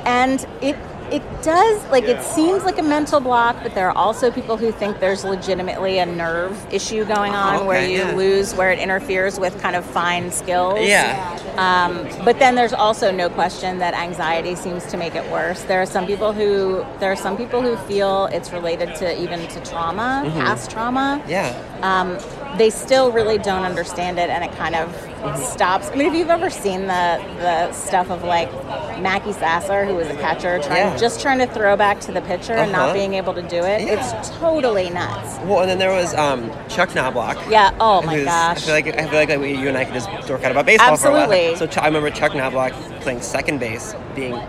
and 0.05 0.45
it 0.61 0.75
it 1.11 1.23
does 1.43 1.83
like 1.89 2.05
it 2.05 2.21
seems 2.23 2.63
like 2.63 2.77
a 2.77 2.83
mental 2.83 3.19
block 3.19 3.55
but 3.63 3.75
there 3.75 3.87
are 3.89 3.97
also 3.97 4.31
people 4.31 4.57
who 4.57 4.71
think 4.71 4.99
there's 4.99 5.23
legitimately 5.23 5.99
a 5.99 6.05
nerve 6.05 6.73
issue 6.73 7.03
going 7.05 7.33
on 7.33 7.57
okay, 7.57 7.65
where 7.65 7.87
you 7.87 7.97
yeah. 7.97 8.15
lose 8.15 8.55
where 8.55 8.71
it 8.71 8.79
interferes 8.79 9.39
with 9.39 9.59
kind 9.61 9.75
of 9.75 9.85
fine 9.85 10.31
skills. 10.31 10.79
Yeah. 10.81 11.37
Um, 11.57 12.07
but 12.23 12.39
then 12.39 12.55
there's 12.55 12.73
also 12.73 13.11
no 13.11 13.29
question 13.29 13.79
that 13.79 13.93
anxiety 13.93 14.55
seems 14.55 14.85
to 14.87 14.97
make 14.97 15.15
it 15.15 15.29
worse. 15.31 15.63
There 15.63 15.81
are 15.81 15.85
some 15.85 16.07
people 16.07 16.33
who 16.33 16.85
there 16.99 17.11
are 17.11 17.15
some 17.15 17.37
people 17.37 17.61
who 17.61 17.75
feel 17.87 18.25
it's 18.27 18.51
related 18.51 18.95
to 18.95 19.21
even 19.21 19.47
to 19.47 19.59
trauma 19.63 20.23
mm-hmm. 20.25 20.39
past 20.39 20.71
trauma. 20.71 21.23
Yeah. 21.27 21.49
Um, 21.81 22.17
they 22.57 22.69
still 22.69 23.11
really 23.11 23.37
don't 23.37 23.63
understand 23.63 24.19
it 24.19 24.29
and 24.29 24.43
it 24.43 24.51
kind 24.53 24.75
of 24.75 25.10
stops. 25.35 25.89
I 25.89 25.95
mean, 25.95 26.07
if 26.07 26.13
you've 26.13 26.29
ever 26.29 26.49
seen 26.49 26.81
the 26.81 27.21
the 27.39 27.71
stuff 27.73 28.09
of 28.09 28.23
like 28.23 28.51
Mackey 28.99 29.33
Sasser, 29.33 29.85
who 29.85 29.95
was 29.95 30.07
a 30.07 30.15
catcher, 30.15 30.59
trying 30.59 30.77
yeah. 30.77 30.97
just 30.97 31.21
trying 31.21 31.39
to 31.39 31.47
throw 31.47 31.75
back 31.77 31.99
to 32.01 32.11
the 32.11 32.21
pitcher 32.21 32.53
uh-huh. 32.53 32.63
and 32.63 32.71
not 32.71 32.89
uh-huh. 32.89 32.93
being 32.93 33.13
able 33.13 33.33
to 33.33 33.41
do 33.41 33.57
it, 33.57 33.81
yeah. 33.81 34.13
it's 34.13 34.29
totally 34.37 34.89
nuts. 34.89 35.37
Well, 35.45 35.61
and 35.61 35.69
then 35.69 35.79
there 35.79 35.91
was 35.91 36.13
um, 36.15 36.51
Chuck 36.69 36.93
Knobloch. 36.95 37.37
Yeah. 37.49 37.75
Oh 37.79 38.01
my 38.01 38.23
gosh. 38.23 38.57
I 38.57 38.61
feel 38.61 38.73
like 38.73 38.87
I 38.87 39.07
feel 39.07 39.19
like, 39.19 39.29
like 39.29 39.59
you 39.59 39.67
and 39.67 39.77
I 39.77 39.85
could 39.85 39.93
just 39.93 40.09
talk 40.27 40.43
out 40.43 40.51
about 40.51 40.65
baseball 40.65 40.93
Absolutely. 40.93 41.37
for 41.37 41.63
a 41.63 41.67
while. 41.67 41.71
So 41.71 41.81
I 41.81 41.85
remember 41.85 42.09
Chuck 42.09 42.35
Knobloch 42.35 42.73
playing 43.01 43.21
second 43.21 43.59
base, 43.59 43.95
being 44.15 44.39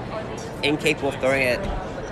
incapable 0.62 1.10
of 1.10 1.16
throwing 1.16 1.42
it, 1.42 1.60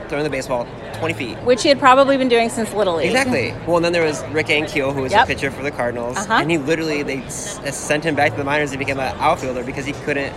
throwing 0.08 0.24
the 0.24 0.30
baseball 0.30 0.66
20 1.00 1.14
feet. 1.14 1.36
which 1.38 1.62
he 1.62 1.68
had 1.68 1.78
probably 1.78 2.16
been 2.16 2.28
doing 2.28 2.48
since 2.48 2.72
Little 2.72 2.96
League. 2.96 3.06
Exactly. 3.06 3.52
Well, 3.66 3.76
and 3.76 3.84
then 3.84 3.92
there 3.92 4.04
was 4.04 4.22
Rick 4.28 4.46
Ankiel, 4.48 4.94
who 4.94 5.02
was 5.02 5.12
Yep. 5.12 5.24
a 5.24 5.26
pitcher 5.26 5.50
for 5.50 5.62
the 5.62 5.70
Cardinals, 5.70 6.16
Uh-huh. 6.18 6.34
and 6.34 6.50
he 6.50 6.58
literally 6.58 7.02
they 7.02 7.18
s- 7.18 7.58
sent 7.72 8.04
him 8.04 8.14
back 8.14 8.32
to 8.32 8.36
the 8.38 8.44
minors 8.44 8.70
and 8.70 8.78
became 8.78 9.00
an 9.00 9.14
outfielder 9.18 9.64
because 9.64 9.84
he 9.86 9.92
couldn't 10.04 10.32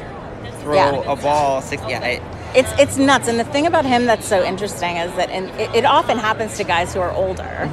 throw 0.61 0.75
Yeah. 0.75 1.11
a 1.11 1.15
ball. 1.15 1.61
Six, 1.61 1.81
yeah, 1.87 1.99
I, 2.01 2.21
It's 2.55 2.71
it's 2.79 2.97
nuts, 2.97 3.27
and 3.27 3.39
the 3.39 3.43
thing 3.45 3.65
about 3.65 3.83
him 3.85 4.05
that's 4.05 4.27
so 4.27 4.43
interesting 4.43 4.97
is 4.97 5.11
that, 5.15 5.29
and 5.31 5.49
it, 5.59 5.73
it 5.75 5.85
often 5.85 6.17
happens 6.19 6.55
to 6.57 6.63
guys 6.63 6.93
who 6.93 6.99
are 6.99 7.11
older. 7.11 7.69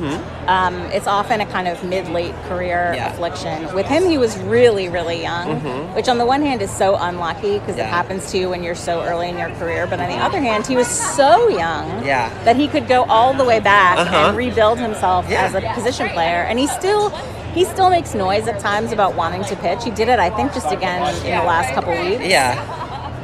Um, 0.47 0.75
it's 0.93 1.07
often 1.07 1.41
a 1.43 1.47
kind 1.47 1.69
of 1.69 1.83
mid 1.85 2.09
late 2.09 2.35
career 2.49 2.71
Mm-hmm. 2.91 2.95
Yeah. 2.97 3.13
affliction. 3.13 3.75
With 3.75 3.87
him, 3.87 4.05
he 4.07 4.17
was 4.17 4.39
really 4.39 4.89
really 4.89 5.21
young, 5.23 5.61
which 5.95 6.09
on 6.09 6.17
the 6.19 6.25
one 6.27 6.41
hand 6.43 6.63
is 6.63 6.71
so 6.71 6.97
unlucky 6.97 7.59
because 7.59 7.77
Mm-hmm. 7.77 7.79
Yeah. 7.79 7.87
it 7.89 7.91
happens 7.91 8.31
to 8.33 8.39
you 8.39 8.49
when 8.49 8.63
you're 8.63 8.75
so 8.75 9.03
early 9.03 9.29
in 9.29 9.37
your 9.37 9.51
career. 9.57 9.87
But 9.87 10.01
on 10.01 10.09
the 10.09 10.17
other 10.17 10.41
hand, 10.41 10.67
he 10.67 10.77
was 10.77 10.89
so 10.89 11.49
young 11.49 12.05
Yeah. 12.05 12.31
that 12.45 12.57
he 12.57 12.67
could 12.67 12.89
go 12.89 13.05
all 13.05 13.35
the 13.35 13.45
way 13.45 13.61
back 13.61 13.99
Uh-huh. 13.99 14.17
and 14.29 14.37
rebuild 14.37 14.79
himself 14.79 15.31
as 15.31 15.55
a 15.55 15.61
position 15.75 16.09
player, 16.11 16.43
and 16.49 16.59
he 16.59 16.67
still. 16.67 17.11
He 17.51 17.65
still 17.65 17.91
makes 17.91 18.15
noise 18.15 18.47
at 18.47 18.61
times 18.61 18.93
about 18.93 19.17
wanting 19.17 19.43
to 19.43 19.57
pitch. 19.57 19.83
He 19.83 19.91
did 19.91 20.09
it, 20.09 20.21
I 20.21 20.31
think, 20.31 20.53
just 20.55 20.71
again 20.71 21.03
in 21.27 21.37
the 21.37 21.45
last 21.45 21.75
couple 21.75 21.91
weeks. 21.91 22.23
yeah, 22.25 22.55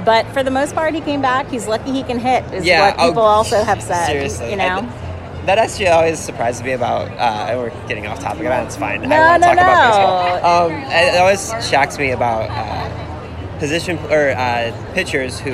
But 0.06 0.24
for 0.32 0.42
the 0.42 0.50
most 0.52 0.74
part, 0.74 0.94
he 0.94 1.00
came 1.02 1.20
back. 1.20 1.48
He's 1.50 1.66
lucky 1.66 1.90
he 1.92 2.02
can 2.04 2.18
hit, 2.18 2.44
is 2.54 2.64
Yeah, 2.64 2.86
what 2.92 2.96
oh, 2.98 3.08
people 3.10 3.22
also 3.24 3.62
have 3.62 3.82
said. 3.82 4.06
seriously. 4.06 4.50
You 4.50 4.56
know? 4.56 4.78
And 4.78 5.48
that 5.48 5.58
actually 5.58 5.88
always 5.88 6.18
surprises 6.18 6.62
me 6.62 6.72
about. 6.72 7.10
Uh, 7.10 7.48
and 7.50 7.58
we're 7.58 7.70
getting 7.88 8.06
off 8.06 8.20
topic. 8.20 8.42
That's 8.44 8.76
fine. 8.76 9.02
No, 9.02 9.16
I 9.16 9.30
want 9.38 9.42
to 9.42 9.48
no, 9.48 9.54
talk 9.54 9.64
about 9.64 9.90
no. 9.90 10.34
baseball. 10.36 10.66
Um, 10.66 10.72
it 10.90 11.18
always 11.18 11.68
shocks 11.68 11.98
me 11.98 12.12
about 12.12 12.48
uh, 12.50 13.58
position 13.58 13.98
or 14.10 14.30
uh, 14.30 14.72
pitchers 14.94 15.38
who 15.40 15.52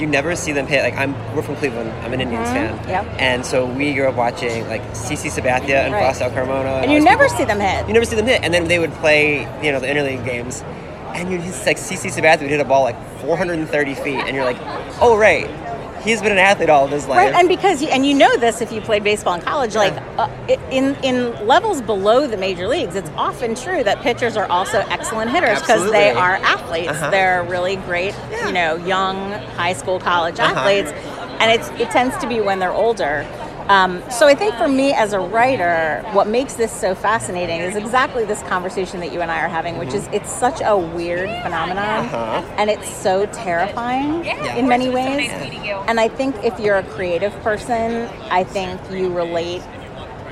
you 0.00 0.06
never 0.06 0.36
see 0.36 0.52
them 0.52 0.66
hit. 0.66 0.82
Like 0.82 0.96
I'm, 0.96 1.14
we're 1.34 1.42
from 1.42 1.56
Cleveland. 1.56 1.90
I'm 2.04 2.12
an 2.12 2.20
Indians 2.20 2.48
fan. 2.48 2.76
Mm-hmm. 2.78 2.88
Yep. 2.88 3.06
And 3.20 3.46
so 3.46 3.66
we 3.66 3.94
grew 3.94 4.08
up 4.08 4.14
watching 4.16 4.66
like 4.68 4.82
CC 4.92 5.30
Sabathia 5.30 5.84
and 5.84 5.92
Right. 5.94 6.04
Fausto 6.16 6.30
Carmona. 6.30 6.82
and 6.82 6.92
you 6.92 7.00
never 7.00 7.24
people. 7.24 7.38
see 7.38 7.44
them 7.44 7.58
hit. 7.60 7.86
You 7.88 7.94
never 7.94 8.04
see 8.04 8.16
them 8.16 8.26
hit, 8.26 8.42
and 8.44 8.52
then 8.54 8.68
they 8.68 8.78
would 8.78 8.92
play, 8.94 9.40
you 9.64 9.72
know, 9.72 9.80
the 9.80 9.86
interleague 9.88 10.24
games, 10.24 10.62
and 11.18 11.30
you 11.30 11.38
just 11.38 11.66
like 11.66 11.76
CC 11.76 12.10
Sabathia 12.10 12.42
would 12.42 12.50
hit 12.50 12.60
a 12.60 12.64
ball 12.64 12.82
like 12.84 12.96
430 13.20 13.94
feet, 13.94 14.14
and 14.20 14.34
you're 14.34 14.44
like, 14.44 14.56
oh 15.00 15.16
right, 15.16 15.46
he's 16.02 16.22
been 16.22 16.32
an 16.32 16.38
athlete 16.38 16.70
all 16.70 16.84
of 16.84 16.90
his 16.90 17.06
life. 17.06 17.18
Right, 17.18 17.34
and 17.34 17.48
because 17.48 17.82
you, 17.82 17.88
and 17.88 18.06
you 18.06 18.14
know 18.14 18.36
this 18.36 18.60
if 18.60 18.70
you 18.72 18.80
played 18.80 19.02
baseball 19.04 19.34
in 19.34 19.40
college, 19.42 19.74
like 19.74 19.92
uh, 20.18 20.28
in 20.70 20.94
in 21.02 21.46
levels 21.46 21.82
below 21.82 22.26
the 22.26 22.36
major 22.36 22.68
leagues, 22.68 22.94
it's 22.94 23.10
often 23.16 23.54
true 23.54 23.82
that 23.84 24.00
pitchers 24.00 24.36
are 24.36 24.46
also 24.46 24.78
excellent 24.90 25.30
hitters 25.30 25.60
because 25.60 25.90
they 25.90 26.10
are 26.10 26.36
athletes. 26.36 26.90
Uh-huh. 26.90 27.10
They're 27.10 27.42
really 27.44 27.76
great, 27.76 28.14
you 28.44 28.52
know, 28.52 28.76
young 28.76 29.32
high 29.56 29.72
school, 29.74 29.98
college 29.98 30.38
Uh-huh. 30.38 30.54
athletes, 30.58 30.90
and 31.40 31.50
it's 31.50 31.68
it 31.80 31.90
tends 31.90 32.16
to 32.18 32.28
be 32.28 32.40
when 32.40 32.58
they're 32.60 32.72
older. 32.72 33.26
Um, 33.68 34.02
so 34.10 34.26
I 34.26 34.34
think 34.34 34.54
for 34.54 34.66
me 34.68 34.92
as 34.92 35.12
a 35.12 35.20
writer, 35.20 36.02
what 36.12 36.26
makes 36.26 36.54
this 36.54 36.72
so 36.72 36.94
fascinating 36.94 37.60
is 37.60 37.76
exactly 37.76 38.24
this 38.24 38.42
conversation 38.44 39.00
that 39.00 39.12
you 39.12 39.20
and 39.20 39.30
I 39.30 39.40
are 39.44 39.48
having, 39.48 39.76
which 39.76 39.92
is 39.92 40.06
it's 40.10 40.30
such 40.32 40.60
a 40.64 40.76
weird 40.76 41.28
phenomenon, 41.42 42.06
Uh-huh. 42.06 42.42
and 42.56 42.70
it's 42.70 42.88
so 42.88 43.26
terrifying 43.26 44.24
in 44.24 44.68
many 44.68 44.88
ways. 44.88 45.30
And 45.86 46.00
I 46.00 46.08
think 46.08 46.34
if 46.42 46.58
you're 46.58 46.76
a 46.78 46.82
creative 46.82 47.32
person, 47.42 48.08
I 48.30 48.42
think 48.44 48.80
you 48.90 49.12
relate 49.12 49.62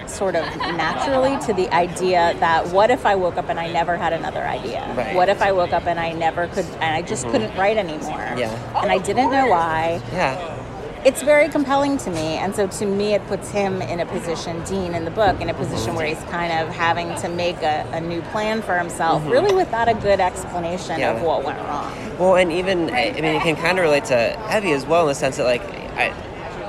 sort 0.07 0.37
of 0.37 0.45
naturally 0.76 1.37
to 1.45 1.52
the 1.52 1.69
idea 1.75 2.35
that 2.38 2.69
what 2.69 2.90
if 2.90 3.05
I 3.05 3.16
woke 3.16 3.37
up 3.37 3.49
and 3.50 3.59
I 3.59 3.71
never 3.71 3.97
had 3.97 4.12
another 4.12 4.45
idea? 4.45 4.87
Right. 4.97 5.14
What 5.16 5.28
if 5.28 5.43
I 5.43 5.50
woke 5.52 5.73
up 5.73 5.87
and 5.87 5.99
I 6.00 6.12
never 6.12 6.47
could, 6.47 6.64
and 6.81 6.95
I 6.95 7.02
just 7.02 7.26
couldn't 7.28 7.55
write 7.57 7.76
anymore? 7.76 8.33
Yeah. 8.38 8.81
And 8.81 8.90
I 8.90 8.99
didn't 8.99 9.31
know 9.31 9.49
why. 9.49 10.00
yeah, 10.12 10.57
It's 11.04 11.22
very 11.22 11.48
compelling 11.48 11.98
to 11.98 12.10
me. 12.10 12.36
And 12.36 12.54
so 12.54 12.66
to 12.66 12.86
me, 12.86 13.14
it 13.14 13.24
puts 13.26 13.50
him 13.50 13.80
in 13.82 14.00
a 14.00 14.06
position, 14.06 14.62
Dean 14.64 14.94
in 14.94 15.04
the 15.04 15.10
book, 15.10 15.40
in 15.40 15.48
a 15.48 15.54
position 15.54 15.94
where 15.94 16.06
he's 16.06 16.22
kind 16.24 16.52
of 16.52 16.74
having 16.74 17.14
to 17.20 17.28
make 17.28 17.56
a, 17.62 17.86
a 17.92 18.00
new 18.00 18.22
plan 18.22 18.62
for 18.62 18.76
himself, 18.76 19.22
mm-hmm. 19.22 19.30
really 19.30 19.54
without 19.54 19.88
a 19.88 19.94
good 19.94 20.20
explanation 20.20 20.98
Yeah. 20.98 21.12
of 21.12 21.22
what 21.22 21.44
went 21.44 21.58
wrong. 21.60 21.92
Well, 22.18 22.36
and 22.36 22.50
even 22.50 22.90
I 22.90 23.10
I 23.10 23.20
mean, 23.20 23.36
it 23.36 23.42
can 23.42 23.56
kind 23.56 23.78
of 23.78 23.84
relate 23.84 24.06
to 24.06 24.36
Evvie 24.48 24.74
as 24.74 24.84
well 24.86 25.02
in 25.02 25.08
the 25.08 25.14
sense 25.14 25.36
that 25.36 25.44
like 25.44 25.62
I, 25.96 26.14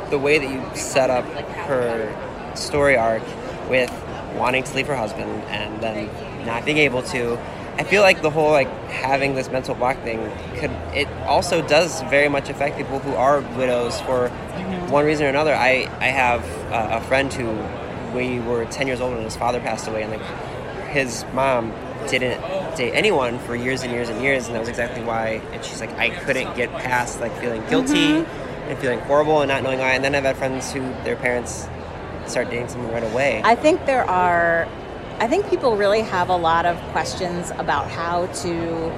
the 0.09 0.19
way 0.19 0.37
that 0.37 0.49
you 0.49 0.63
set 0.75 1.09
up 1.09 1.25
her 1.67 2.13
story 2.55 2.95
arc 2.95 3.23
with 3.69 3.91
wanting 4.35 4.63
to 4.63 4.75
leave 4.75 4.87
her 4.87 4.95
husband 4.95 5.29
and 5.49 5.81
then 5.81 6.45
not 6.45 6.63
being 6.65 6.77
able 6.77 7.01
to. 7.03 7.37
I 7.79 7.83
feel 7.83 8.01
like 8.01 8.21
the 8.21 8.29
whole 8.31 8.51
like 8.51 8.69
having 8.89 9.35
this 9.35 9.49
mental 9.49 9.75
block 9.75 10.01
thing 10.03 10.19
could 10.55 10.71
it 10.95 11.07
also 11.27 11.65
does 11.67 12.01
very 12.03 12.27
much 12.27 12.49
affect 12.49 12.75
people 12.77 12.99
who 12.99 13.13
are 13.15 13.41
widows 13.55 14.01
for 14.01 14.29
one 14.89 15.05
reason 15.05 15.25
or 15.25 15.29
another. 15.29 15.53
I 15.53 15.87
I 15.99 16.07
have 16.07 16.43
uh, 16.71 16.99
a 16.99 17.01
friend 17.01 17.31
who 17.31 17.47
we 18.17 18.39
were 18.39 18.65
ten 18.65 18.87
years 18.87 18.99
old 18.99 19.13
when 19.13 19.23
his 19.23 19.35
father 19.35 19.59
passed 19.59 19.87
away, 19.87 20.01
and 20.03 20.11
like 20.11 20.87
his 20.89 21.23
mom 21.33 21.71
didn't 22.09 22.41
date 22.75 22.93
anyone 22.93 23.37
for 23.39 23.55
years 23.55 23.83
and 23.83 23.91
years 23.91 24.09
and 24.09 24.21
years, 24.21 24.47
and 24.47 24.55
that 24.55 24.59
was 24.59 24.69
exactly 24.69 25.03
why. 25.03 25.41
And 25.51 25.63
she's 25.63 25.81
like, 25.81 25.91
I 25.97 26.09
couldn't 26.09 26.55
get 26.55 26.71
past 26.71 27.19
like 27.19 27.35
feeling 27.39 27.63
guilty 27.69 28.25
and 28.67 28.79
feeling 28.79 28.99
horrible 29.01 29.41
and 29.41 29.49
not 29.49 29.61
knowing 29.61 29.79
why. 29.79 29.91
And 29.93 30.03
then 30.03 30.15
I've 30.15 30.23
had 30.23 30.37
friends 30.37 30.71
who 30.71 30.81
their 31.03 31.15
parents 31.15 31.67
start 32.25 32.49
dating 32.49 32.69
someone 32.69 32.91
right 32.91 33.03
away. 33.03 33.41
I 33.43 33.55
think 33.55 33.85
there 33.85 34.03
are, 34.09 34.67
I 35.19 35.27
think 35.27 35.49
people 35.49 35.75
really 35.75 36.01
have 36.01 36.29
a 36.29 36.35
lot 36.35 36.65
of 36.65 36.77
questions 36.91 37.51
about 37.57 37.89
how 37.89 38.27
to 38.27 38.91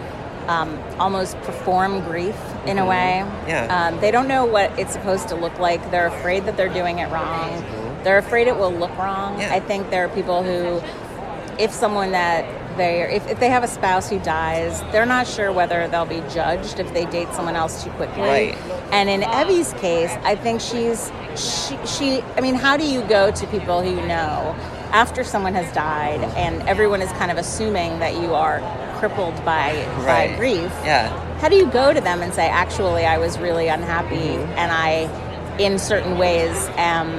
um, 0.50 0.78
almost 1.00 1.40
perform 1.42 2.02
grief 2.02 2.36
in 2.66 2.78
a 2.78 2.86
way. 2.86 3.22
Mm-hmm. 3.24 3.50
Yeah. 3.50 3.88
Um, 3.88 4.02
they 4.02 4.12
don't 4.12 4.28
know 4.28 4.46
what 4.46 4.78
it's 4.78 4.92
supposed 4.92 5.30
to 5.30 5.36
look 5.36 5.58
like. 5.60 5.92
They're 5.92 6.08
afraid 6.08 6.46
that 6.46 6.58
they're 6.58 6.74
doing 6.74 7.00
it 7.00 7.10
wrong. 7.10 7.64
They're 8.04 8.18
afraid 8.18 8.48
it 8.48 8.58
will 8.58 8.74
look 8.74 8.96
wrong. 8.98 9.34
Mm-hmm. 9.34 9.42
Yeah. 9.42 9.56
I 9.56 9.60
think 9.60 9.90
there 9.92 10.06
are 10.06 10.10
people 10.10 10.44
who, 10.44 10.82
if 11.62 11.72
someone 11.72 12.12
that 12.12 12.46
they 12.78 13.02
if, 13.16 13.28
if 13.28 13.40
they 13.40 13.50
have 13.50 13.64
a 13.64 13.68
spouse 13.68 14.10
who 14.10 14.20
dies, 14.20 14.82
they're 14.92 15.06
not 15.06 15.28
sure 15.28 15.52
whether 15.52 15.88
they'll 15.88 16.06
be 16.06 16.24
judged 16.30 16.80
if 16.80 16.92
they 16.94 17.06
date 17.06 17.32
someone 17.34 17.56
else 17.56 17.84
too 17.84 17.92
quickly. 17.92 18.22
Right. 18.22 18.58
And 18.92 19.10
in 19.10 19.22
Evvie's 19.22 19.74
case, 19.74 20.12
I 20.24 20.36
think 20.36 20.62
she's 20.62 21.12
she 21.36 21.78
she 21.86 22.22
I 22.36 22.42
mean, 22.42 22.56
how 22.56 22.76
do 22.78 22.86
you 22.86 23.04
go 23.04 23.32
to 23.32 23.48
people 23.48 23.82
who 23.82 23.90
you 23.90 24.08
know 24.08 24.56
after 24.91 25.24
someone 25.24 25.53
has 25.53 25.72
died 25.74 26.22
and 26.36 26.62
everyone 26.67 27.01
is 27.01 27.12
kind 27.13 27.31
of 27.31 27.38
assuming 27.38 28.00
that 28.00 28.15
you 28.15 28.34
are 28.34 28.60
crippled 29.00 29.36
by 29.46 29.74
by 30.05 30.34
grief? 30.38 30.72
yeah. 30.84 31.10
How 31.39 31.48
do 31.48 31.55
you 31.55 31.67
go 31.67 31.93
to 31.93 32.01
them 32.01 32.22
and 32.22 32.34
say, 32.34 32.50
actually, 32.50 33.05
I 33.05 33.17
was 33.17 33.38
really 33.39 33.67
unhappy 33.69 34.15
Mm-hmm. 34.17 34.51
and 34.60 34.72
I, 34.74 35.55
in 35.58 35.79
certain 35.79 36.17
ways, 36.17 36.69
am 36.75 37.10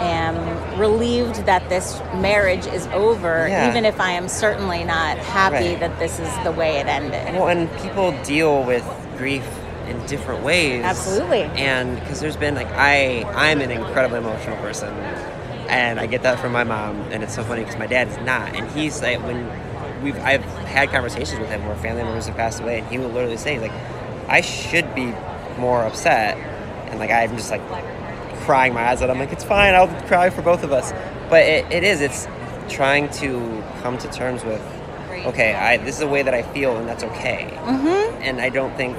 am 0.00 0.78
relieved 0.78 1.44
that 1.46 1.68
this 1.68 1.98
marriage 2.14 2.66
is 2.66 2.86
over, 2.88 3.46
Yeah. 3.48 3.68
even 3.70 3.84
if 3.84 4.00
I 4.00 4.12
am 4.12 4.28
certainly 4.28 4.82
not 4.84 5.18
happy 5.18 5.70
Right. 5.70 5.80
that 5.80 5.98
this 5.98 6.18
is 6.18 6.30
the 6.44 6.52
way 6.52 6.76
it 6.78 6.86
ended. 6.86 7.34
Well, 7.34 7.48
and 7.48 7.70
people 7.78 8.12
deal 8.24 8.62
with 8.64 8.84
grief 9.18 9.44
in 9.88 9.98
different 10.06 10.42
ways. 10.42 10.82
Absolutely. 10.84 11.42
And 11.42 11.98
because 12.00 12.20
there's 12.20 12.36
been 12.36 12.54
like 12.54 12.70
I 12.72 13.24
I'm 13.34 13.60
an 13.60 13.70
incredibly 13.70 14.18
emotional 14.18 14.56
person, 14.58 14.88
and 15.70 16.00
I 16.00 16.06
get 16.06 16.24
that 16.24 16.40
from 16.40 16.52
my 16.52 16.64
mom, 16.64 16.96
and 17.12 17.22
it's 17.22 17.34
so 17.34 17.44
funny 17.44 17.62
because 17.62 17.78
my 17.78 17.86
dad 17.86 18.08
is 18.08 18.18
not, 18.18 18.54
and 18.54 18.68
he's 18.72 19.00
like 19.00 19.22
when 19.22 19.48
we've 20.02 20.18
I've 20.18 20.42
had 20.66 20.90
conversations 20.90 21.38
with 21.38 21.48
him 21.48 21.64
where 21.64 21.76
family 21.76 22.02
members 22.02 22.26
have 22.26 22.36
passed 22.36 22.60
away, 22.60 22.80
and 22.80 22.88
he 22.88 22.98
will 22.98 23.08
literally 23.08 23.36
say 23.36 23.58
like 23.60 23.72
I 24.28 24.40
should 24.40 24.94
be 24.94 25.14
more 25.58 25.84
upset, 25.84 26.36
and 26.90 26.98
like 26.98 27.10
I'm 27.10 27.36
just 27.36 27.50
like 27.50 27.62
crying 28.42 28.74
my 28.74 28.88
eyes 28.88 29.00
out. 29.00 29.10
I'm 29.10 29.18
like 29.18 29.32
it's 29.32 29.44
fine, 29.44 29.74
I'll 29.74 29.88
cry 30.06 30.30
for 30.30 30.42
both 30.42 30.64
of 30.64 30.72
us, 30.72 30.92
but 31.30 31.42
it, 31.44 31.70
it 31.70 31.84
is 31.84 32.00
it's 32.00 32.26
trying 32.68 33.08
to 33.10 33.62
come 33.82 33.96
to 33.98 34.08
terms 34.10 34.44
with 34.44 34.60
okay, 35.26 35.54
I 35.54 35.76
this 35.76 35.96
is 35.96 36.02
a 36.02 36.08
way 36.08 36.22
that 36.22 36.34
I 36.34 36.42
feel, 36.42 36.76
and 36.76 36.88
that's 36.88 37.04
okay. 37.04 37.48
Mm-hmm. 37.52 38.22
And 38.22 38.40
I 38.40 38.48
don't 38.48 38.76
think 38.76 38.96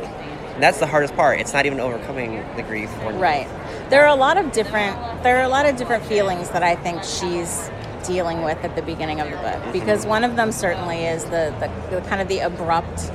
that's 0.59 0.79
the 0.79 0.87
hardest 0.87 1.15
part. 1.15 1.39
It's 1.39 1.53
not 1.53 1.65
even 1.65 1.79
overcoming 1.79 2.43
the 2.55 2.63
grief. 2.63 2.89
Or, 3.03 3.13
Right. 3.13 3.47
There 3.91 4.03
are 4.05 4.07
a 4.07 4.15
lot 4.15 4.37
of 4.37 4.53
different 4.53 4.95
there 5.21 5.37
are 5.37 5.43
a 5.43 5.49
lot 5.49 5.65
of 5.65 5.75
different 5.75 6.05
feelings 6.05 6.49
that 6.51 6.63
I 6.63 6.75
think 6.77 7.03
she's 7.03 7.69
dealing 8.05 8.41
with 8.41 8.57
at 8.63 8.75
the 8.77 8.81
beginning 8.81 9.19
of 9.19 9.29
the 9.29 9.35
book 9.35 9.73
because 9.73 10.05
one 10.05 10.23
of 10.23 10.37
them 10.37 10.53
certainly 10.53 11.03
is 11.03 11.25
the, 11.25 11.53
the, 11.59 11.95
the 11.95 12.07
kind 12.07 12.21
of 12.21 12.29
the 12.29 12.39
abrupt 12.39 13.11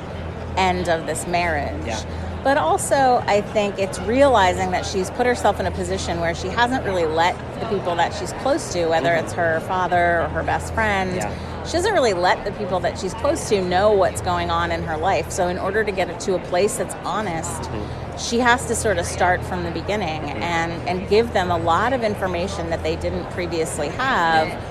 end 0.58 0.90
of 0.90 1.06
this 1.06 1.26
marriage. 1.26 1.86
Yeah. 1.86 2.42
But 2.44 2.58
also, 2.58 3.24
I 3.26 3.40
think 3.40 3.78
it's 3.78 3.98
realizing 4.00 4.70
that 4.70 4.86
she's 4.86 5.10
put 5.10 5.26
herself 5.26 5.58
in 5.58 5.66
a 5.66 5.70
position 5.70 6.20
where 6.20 6.34
she 6.34 6.48
hasn't 6.48 6.84
really 6.84 7.06
let 7.06 7.36
the 7.58 7.66
people 7.68 7.96
that 7.96 8.14
she's 8.14 8.32
close 8.34 8.72
to, 8.74 8.86
whether 8.86 9.08
mm-hmm. 9.08 9.24
it's 9.24 9.32
her 9.32 9.60
father 9.60 10.20
or 10.20 10.28
her 10.28 10.44
best 10.44 10.72
friend, 10.72 11.16
Yeah. 11.16 11.64
she 11.64 11.72
doesn't 11.72 11.94
really 11.94 12.12
let 12.12 12.44
the 12.44 12.52
people 12.52 12.78
that 12.80 12.98
she's 12.98 13.14
close 13.14 13.48
to 13.48 13.60
know 13.62 13.92
what's 13.92 14.20
going 14.20 14.50
on 14.50 14.70
in 14.70 14.82
her 14.84 14.96
life. 14.96 15.32
So, 15.32 15.48
in 15.48 15.58
order 15.58 15.82
to 15.82 15.90
get 15.90 16.08
it 16.08 16.20
to 16.20 16.34
a 16.34 16.38
place 16.38 16.76
that's 16.76 16.94
honest, 16.96 17.62
mm-hmm. 17.62 18.05
She 18.18 18.38
has 18.38 18.66
to 18.66 18.74
sort 18.74 18.98
of 18.98 19.06
start 19.06 19.42
from 19.44 19.64
the 19.64 19.70
beginning 19.70 20.22
mm-hmm. 20.22 20.42
and, 20.42 20.88
and 20.88 21.08
give 21.08 21.32
them 21.32 21.50
a 21.50 21.58
lot 21.58 21.92
of 21.92 22.02
information 22.02 22.70
that 22.70 22.82
they 22.82 22.96
didn't 22.96 23.30
previously 23.32 23.88
have. 23.88 24.62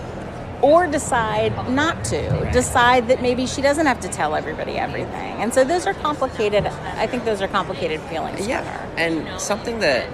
Or 0.62 0.88
decide 0.88 1.70
not 1.70 2.04
to. 2.06 2.50
Decide 2.52 3.10
that 3.10 3.22
maybe 3.22 3.46
she 3.46 3.62
doesn't 3.62 3.86
have 3.86 4.00
to 4.00 4.08
tell 4.08 4.34
everybody 4.36 4.78
everything. 4.78 5.36
And 5.42 5.54
so 5.54 5.64
those 5.64 5.86
are 5.86 5.94
complicated. 5.94 6.66
I 6.66 7.06
think 7.06 7.24
those 7.24 7.42
are 7.42 7.48
complicated 7.48 8.00
feelings 8.02 8.48
Yeah. 8.48 8.64
for 8.64 8.70
her. 8.70 8.90
And 8.98 9.40
something 9.40 9.80
that 9.82 10.08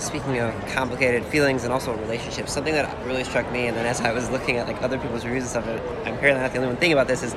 speaking 0.00 0.38
of 0.38 0.54
complicated 0.68 1.24
feelings 1.26 1.64
and 1.64 1.72
also 1.72 1.94
relationships, 1.96 2.52
something 2.52 2.74
that 2.74 3.06
really 3.06 3.24
struck 3.24 3.50
me, 3.52 3.66
and 3.66 3.76
then 3.76 3.86
as 3.86 4.00
I 4.00 4.12
was 4.12 4.30
looking 4.30 4.56
at 4.56 4.66
like 4.66 4.80
other 4.82 4.98
people's 4.98 5.24
reviews 5.24 5.42
and 5.42 5.50
stuff, 5.50 5.66
I'm 6.06 6.14
apparently 6.14 6.42
not 6.42 6.52
the 6.52 6.58
only 6.58 6.68
one 6.68 6.76
thinking 6.76 6.94
about 6.94 7.08
this. 7.08 7.22
Is 7.22 7.34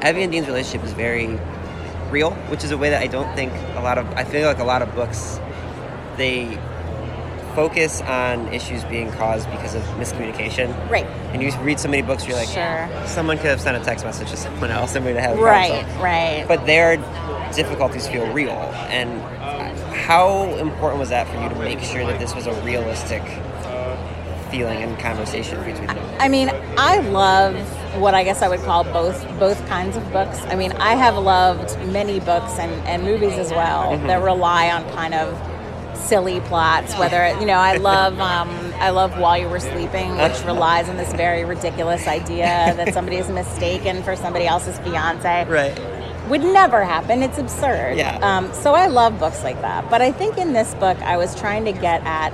Evvie 0.00 0.24
and 0.24 0.32
Dean's 0.32 0.46
relationship 0.46 0.84
is 0.84 0.92
very 0.92 1.38
real, 2.12 2.32
which 2.50 2.62
is 2.62 2.70
a 2.70 2.78
way 2.78 2.90
that 2.90 3.02
I 3.02 3.06
don't 3.08 3.34
think 3.34 3.52
a 3.76 3.80
lot 3.82 3.98
of 3.98 4.06
I 4.14 4.24
feel 4.24 4.46
like 4.46 4.58
a 4.58 4.64
lot 4.64 4.82
of 4.82 4.94
books 4.94 5.40
they 6.16 6.58
focus 7.54 8.00
on 8.02 8.48
issues 8.48 8.84
being 8.84 9.10
caused 9.12 9.50
because 9.50 9.74
of 9.74 9.82
miscommunication. 9.98 10.72
Right. 10.90 11.06
And 11.32 11.42
you 11.42 11.50
read 11.60 11.78
so 11.78 11.88
many 11.88 12.02
books, 12.02 12.26
you're 12.26 12.36
like, 12.36 12.48
Sure. 12.48 12.88
someone 13.06 13.36
could 13.36 13.50
have 13.50 13.60
sent 13.60 13.76
a 13.76 13.84
text 13.84 14.04
message 14.04 14.30
to 14.30 14.36
someone 14.36 14.70
else 14.70 14.94
and 14.94 15.04
we'd 15.04 15.16
have 15.16 15.38
Right, 15.38 15.84
right. 16.00 16.44
But 16.48 16.64
their 16.66 16.96
difficulties 17.54 18.08
feel 18.08 18.26
real. 18.32 18.52
And 18.52 19.20
how 19.94 20.44
important 20.56 20.98
was 20.98 21.10
that 21.10 21.28
for 21.28 21.40
you 21.42 21.48
to 21.48 21.54
make 21.56 21.80
sure 21.80 22.06
that 22.06 22.18
this 22.18 22.34
was 22.34 22.46
a 22.46 22.54
realistic 22.62 23.22
feeling 24.50 24.82
and 24.82 24.98
conversation 24.98 25.58
between 25.64 25.86
them? 25.86 25.98
I 26.18 26.28
mean, 26.28 26.50
I 26.78 27.00
love 27.00 27.54
what 28.00 28.14
I 28.14 28.24
guess 28.24 28.42
I 28.42 28.48
would 28.48 28.60
call 28.60 28.84
both 28.84 29.22
both 29.38 29.64
kinds 29.68 29.96
of 29.96 30.12
books. 30.12 30.40
I 30.46 30.54
mean, 30.54 30.72
I 30.72 30.94
have 30.94 31.16
loved 31.16 31.76
many 31.88 32.20
books 32.20 32.58
and, 32.58 32.72
and 32.86 33.02
movies 33.04 33.34
as 33.34 33.50
well 33.50 33.96
that 34.06 34.22
rely 34.22 34.70
on 34.70 34.84
kind 34.94 35.14
of 35.14 35.36
silly 35.96 36.40
plots. 36.40 36.96
Whether 36.98 37.28
you 37.40 37.46
know, 37.46 37.54
I 37.58 37.76
love 37.76 38.18
um, 38.20 38.48
I 38.74 38.90
love 38.90 39.18
While 39.18 39.38
You 39.38 39.48
Were 39.48 39.60
Sleeping, 39.60 40.16
which 40.16 40.40
relies 40.44 40.88
on 40.88 40.96
this 40.96 41.12
very 41.12 41.44
ridiculous 41.44 42.06
idea 42.06 42.74
that 42.76 42.92
somebody 42.94 43.16
is 43.18 43.28
mistaken 43.28 44.02
for 44.02 44.16
somebody 44.16 44.46
else's 44.46 44.78
fiance. 44.80 45.44
Right. 45.46 46.28
would 46.28 46.42
never 46.42 46.84
happen. 46.84 47.22
It's 47.22 47.38
absurd. 47.38 47.96
Yeah. 47.98 48.18
Um, 48.22 48.52
so 48.54 48.74
I 48.74 48.86
love 48.86 49.18
books 49.18 49.42
like 49.44 49.60
that. 49.60 49.90
But 49.90 50.02
I 50.02 50.12
think 50.12 50.38
in 50.38 50.52
this 50.52 50.74
book, 50.74 50.98
I 51.02 51.16
was 51.16 51.34
trying 51.38 51.64
to 51.66 51.72
get 51.72 52.02
at. 52.04 52.32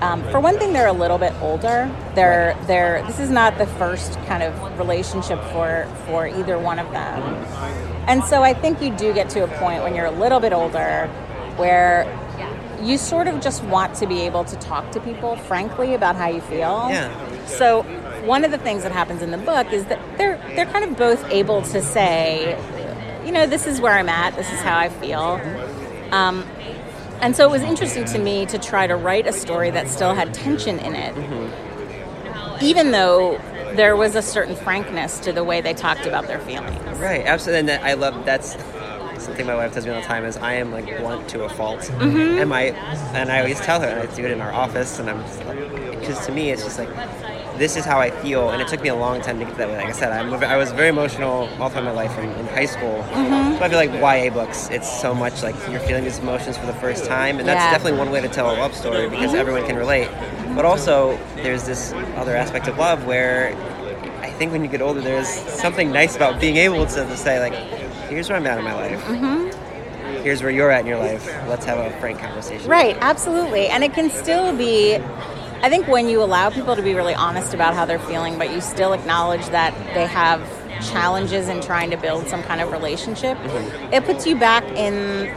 Um, 0.00 0.22
for 0.30 0.38
one 0.38 0.58
thing, 0.58 0.72
they're 0.72 0.86
a 0.86 0.92
little 0.92 1.18
bit 1.18 1.32
older. 1.40 1.90
They're 2.14 2.56
they're. 2.66 3.04
This 3.06 3.18
is 3.18 3.30
not 3.30 3.58
the 3.58 3.66
first 3.66 4.14
kind 4.26 4.42
of 4.42 4.78
relationship 4.78 5.42
for 5.52 5.88
for 6.06 6.26
either 6.28 6.58
one 6.58 6.78
of 6.78 6.90
them. 6.92 7.22
And 8.06 8.24
so 8.24 8.42
I 8.42 8.54
think 8.54 8.80
you 8.80 8.94
do 8.96 9.12
get 9.12 9.28
to 9.30 9.44
a 9.44 9.48
point 9.58 9.82
when 9.82 9.94
you're 9.94 10.06
a 10.06 10.10
little 10.10 10.40
bit 10.40 10.52
older, 10.52 11.08
where 11.56 12.06
you 12.82 12.96
sort 12.96 13.26
of 13.26 13.40
just 13.40 13.64
want 13.64 13.94
to 13.96 14.06
be 14.06 14.20
able 14.20 14.44
to 14.44 14.56
talk 14.56 14.92
to 14.92 15.00
people 15.00 15.36
frankly 15.36 15.94
about 15.94 16.14
how 16.16 16.28
you 16.28 16.40
feel. 16.40 16.88
Yeah. 16.90 17.46
So 17.46 17.82
one 18.24 18.44
of 18.44 18.50
the 18.50 18.58
things 18.58 18.82
that 18.84 18.92
happens 18.92 19.22
in 19.22 19.30
the 19.30 19.38
book 19.38 19.72
is 19.72 19.84
that 19.86 20.00
they're 20.16 20.36
they're 20.54 20.66
kind 20.66 20.84
of 20.84 20.96
both 20.96 21.24
able 21.30 21.62
to 21.62 21.82
say, 21.82 22.56
you 23.24 23.32
know, 23.32 23.46
this 23.46 23.66
is 23.66 23.80
where 23.80 23.94
I'm 23.94 24.08
at, 24.08 24.36
this 24.36 24.50
is 24.52 24.60
how 24.60 24.78
I 24.78 24.88
feel. 24.88 25.40
Um, 26.12 26.46
and 27.20 27.34
so 27.36 27.44
it 27.46 27.50
was 27.50 27.62
interesting 27.62 28.04
to 28.06 28.18
me 28.18 28.46
to 28.46 28.58
try 28.58 28.86
to 28.86 28.96
write 28.96 29.26
a 29.26 29.32
story 29.32 29.70
that 29.70 29.88
still 29.88 30.14
had 30.14 30.32
tension 30.34 30.78
in 30.78 30.94
it, 30.94 31.14
even 32.62 32.90
though 32.90 33.40
there 33.74 33.96
was 33.96 34.14
a 34.14 34.22
certain 34.22 34.56
frankness 34.56 35.18
to 35.20 35.32
the 35.32 35.44
way 35.44 35.60
they 35.60 35.74
talked 35.74 36.06
about 36.06 36.26
their 36.26 36.40
feelings. 36.40 36.76
Right, 36.98 37.24
absolutely. 37.26 37.60
And 37.60 37.68
that, 37.68 37.82
I 37.82 37.94
love 37.94 38.24
that's 38.24 38.56
something 39.22 39.46
my 39.46 39.54
wife 39.54 39.72
tells 39.72 39.84
me 39.84 39.92
all 39.92 40.00
the 40.00 40.06
time 40.06 40.24
is 40.24 40.36
I 40.36 40.54
am 40.54 40.70
like 40.72 40.86
blunt 40.98 41.28
to 41.30 41.44
a 41.44 41.48
fault, 41.48 41.80
Mm-hmm. 41.80 42.38
and 42.40 42.48
my 42.48 42.62
and 43.14 43.30
I 43.30 43.40
always 43.40 43.60
tell 43.60 43.80
her, 43.80 43.86
and 43.88 44.00
I 44.08 44.14
do 44.14 44.24
it 44.24 44.30
in 44.30 44.40
our 44.40 44.52
office, 44.52 44.98
and 44.98 45.10
I'm 45.10 45.20
just 45.22 45.44
like, 45.44 45.58
because 46.00 46.24
to 46.26 46.32
me 46.32 46.50
it's 46.50 46.62
just 46.64 46.78
like 46.78 46.88
this 47.58 47.76
is 47.76 47.84
how 47.84 47.98
I 47.98 48.10
feel, 48.10 48.50
and 48.50 48.62
it 48.62 48.68
took 48.68 48.80
me 48.82 48.88
a 48.88 48.94
long 48.94 49.20
time 49.20 49.38
to 49.38 49.44
get 49.44 49.52
to 49.52 49.58
that 49.58 49.68
way. 49.68 49.76
Like 49.76 49.86
I 49.86 49.92
said, 49.92 50.12
I'm, 50.12 50.32
I 50.32 50.56
was 50.56 50.72
very 50.72 50.88
emotional 50.88 51.48
all 51.60 51.68
through 51.68 51.82
my 51.82 51.90
life 51.90 52.16
in, 52.18 52.30
in 52.30 52.46
high 52.46 52.66
school. 52.66 53.02
Mm-hmm. 53.10 53.58
So 53.58 53.64
I 53.64 53.68
feel 53.68 53.78
like 53.78 53.92
YA 53.92 54.32
books, 54.32 54.68
it's 54.70 55.00
so 55.00 55.14
much 55.14 55.42
like 55.42 55.54
you're 55.70 55.80
feeling 55.80 56.04
these 56.04 56.18
emotions 56.18 56.56
for 56.56 56.66
the 56.66 56.72
first 56.74 57.04
time, 57.06 57.38
and 57.38 57.48
that's 57.48 57.58
Yeah. 57.58 57.72
definitely 57.72 57.98
one 57.98 58.10
way 58.10 58.20
to 58.20 58.28
tell 58.28 58.50
a 58.50 58.56
love 58.56 58.74
story 58.74 59.08
because 59.10 59.34
everyone 59.34 59.66
can 59.66 59.76
relate. 59.76 60.08
But 60.54 60.64
also, 60.64 61.18
there's 61.36 61.64
this 61.64 61.92
other 62.16 62.34
aspect 62.36 62.68
of 62.68 62.78
love 62.78 63.04
where 63.06 63.54
I 64.22 64.30
think 64.30 64.52
when 64.52 64.62
you 64.62 64.68
get 64.68 64.80
older, 64.82 65.00
there's 65.00 65.28
something 65.28 65.90
nice 65.92 66.16
about 66.16 66.40
being 66.40 66.56
able 66.56 66.86
to, 66.86 67.04
to 67.04 67.16
say 67.16 67.40
like, 67.40 67.54
here's 68.08 68.28
where 68.28 68.38
I'm 68.38 68.46
at 68.46 68.58
in 68.58 68.64
my 68.64 68.74
life. 68.74 69.02
Mm-hmm. 69.04 70.22
Here's 70.22 70.42
where 70.42 70.50
you're 70.50 70.70
at 70.70 70.80
in 70.80 70.86
your 70.86 70.98
life. 70.98 71.26
Let's 71.48 71.64
have 71.66 71.78
a 71.78 71.90
frank 72.00 72.18
conversation. 72.18 72.68
Right, 72.68 72.96
absolutely. 73.00 73.68
And 73.68 73.84
it 73.84 73.92
can 73.94 74.10
still 74.10 74.56
be, 74.56 74.98
I 75.60 75.68
think, 75.68 75.88
when 75.88 76.08
you 76.08 76.22
allow 76.22 76.50
people 76.50 76.76
to 76.76 76.82
be 76.82 76.94
really 76.94 77.14
honest 77.14 77.52
about 77.52 77.74
how 77.74 77.84
they're 77.84 77.98
feeling, 77.98 78.38
but 78.38 78.52
you 78.52 78.60
still 78.60 78.92
acknowledge 78.92 79.44
that 79.46 79.74
they 79.92 80.06
have 80.06 80.40
challenges 80.88 81.48
in 81.48 81.60
trying 81.60 81.90
to 81.90 81.96
build 81.96 82.28
some 82.28 82.44
kind 82.44 82.60
of 82.60 82.70
relationship, 82.70 83.36
mm-hmm. 83.38 83.92
it 83.92 84.04
puts 84.04 84.26
you 84.26 84.36
back 84.36 84.64
in. 84.76 85.34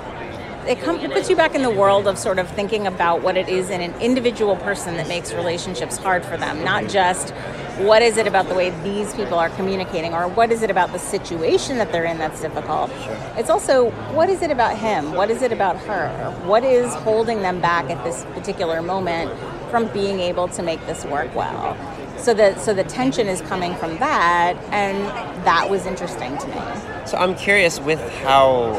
It, 0.67 0.79
com- 0.79 0.99
it 0.99 1.11
puts 1.11 1.27
you 1.27 1.35
back 1.35 1.55
in 1.55 1.63
the 1.63 1.71
world 1.71 2.07
of 2.07 2.19
sort 2.19 2.37
of 2.37 2.47
thinking 2.51 2.85
about 2.85 3.23
what 3.23 3.35
it 3.35 3.49
is 3.49 3.71
in 3.71 3.81
an 3.81 3.99
individual 3.99 4.55
person 4.57 4.95
that 4.97 5.07
makes 5.07 5.33
relationships 5.33 5.97
hard 5.97 6.23
for 6.23 6.37
them, 6.37 6.63
not 6.63 6.87
just 6.87 7.33
what 7.79 8.03
is 8.03 8.17
it 8.17 8.27
about 8.27 8.47
the 8.47 8.53
way 8.53 8.69
these 8.83 9.11
people 9.15 9.39
are 9.39 9.49
communicating 9.49 10.13
or 10.13 10.27
what 10.27 10.51
is 10.51 10.61
it 10.61 10.69
about 10.69 10.91
the 10.91 10.99
situation 10.99 11.77
that 11.77 11.91
they're 11.91 12.05
in 12.05 12.19
that's 12.19 12.41
difficult. 12.41 12.91
It's 13.37 13.49
also 13.49 13.89
what 14.13 14.29
is 14.29 14.43
it 14.43 14.51
about 14.51 14.77
him? 14.77 15.13
What 15.13 15.31
is 15.31 15.41
it 15.41 15.51
about 15.51 15.77
her? 15.77 16.09
What 16.45 16.63
is 16.63 16.93
holding 16.93 17.41
them 17.41 17.59
back 17.59 17.89
at 17.89 18.03
this 18.03 18.23
particular 18.35 18.83
moment 18.83 19.31
from 19.71 19.87
being 19.87 20.19
able 20.19 20.47
to 20.49 20.61
make 20.61 20.85
this 20.85 21.05
work 21.05 21.33
well? 21.33 21.77
So 22.17 22.35
the 22.35 22.55
so 22.59 22.73
the 22.73 22.83
tension 22.83 23.27
is 23.27 23.41
coming 23.41 23.73
from 23.75 23.97
that 23.97 24.55
and 24.71 24.97
that 25.43 25.67
was 25.69 25.87
interesting 25.87 26.37
to 26.37 26.47
me. 26.47 27.07
So 27.07 27.17
I'm 27.17 27.33
curious 27.33 27.79
with 27.79 27.99
how 28.21 28.73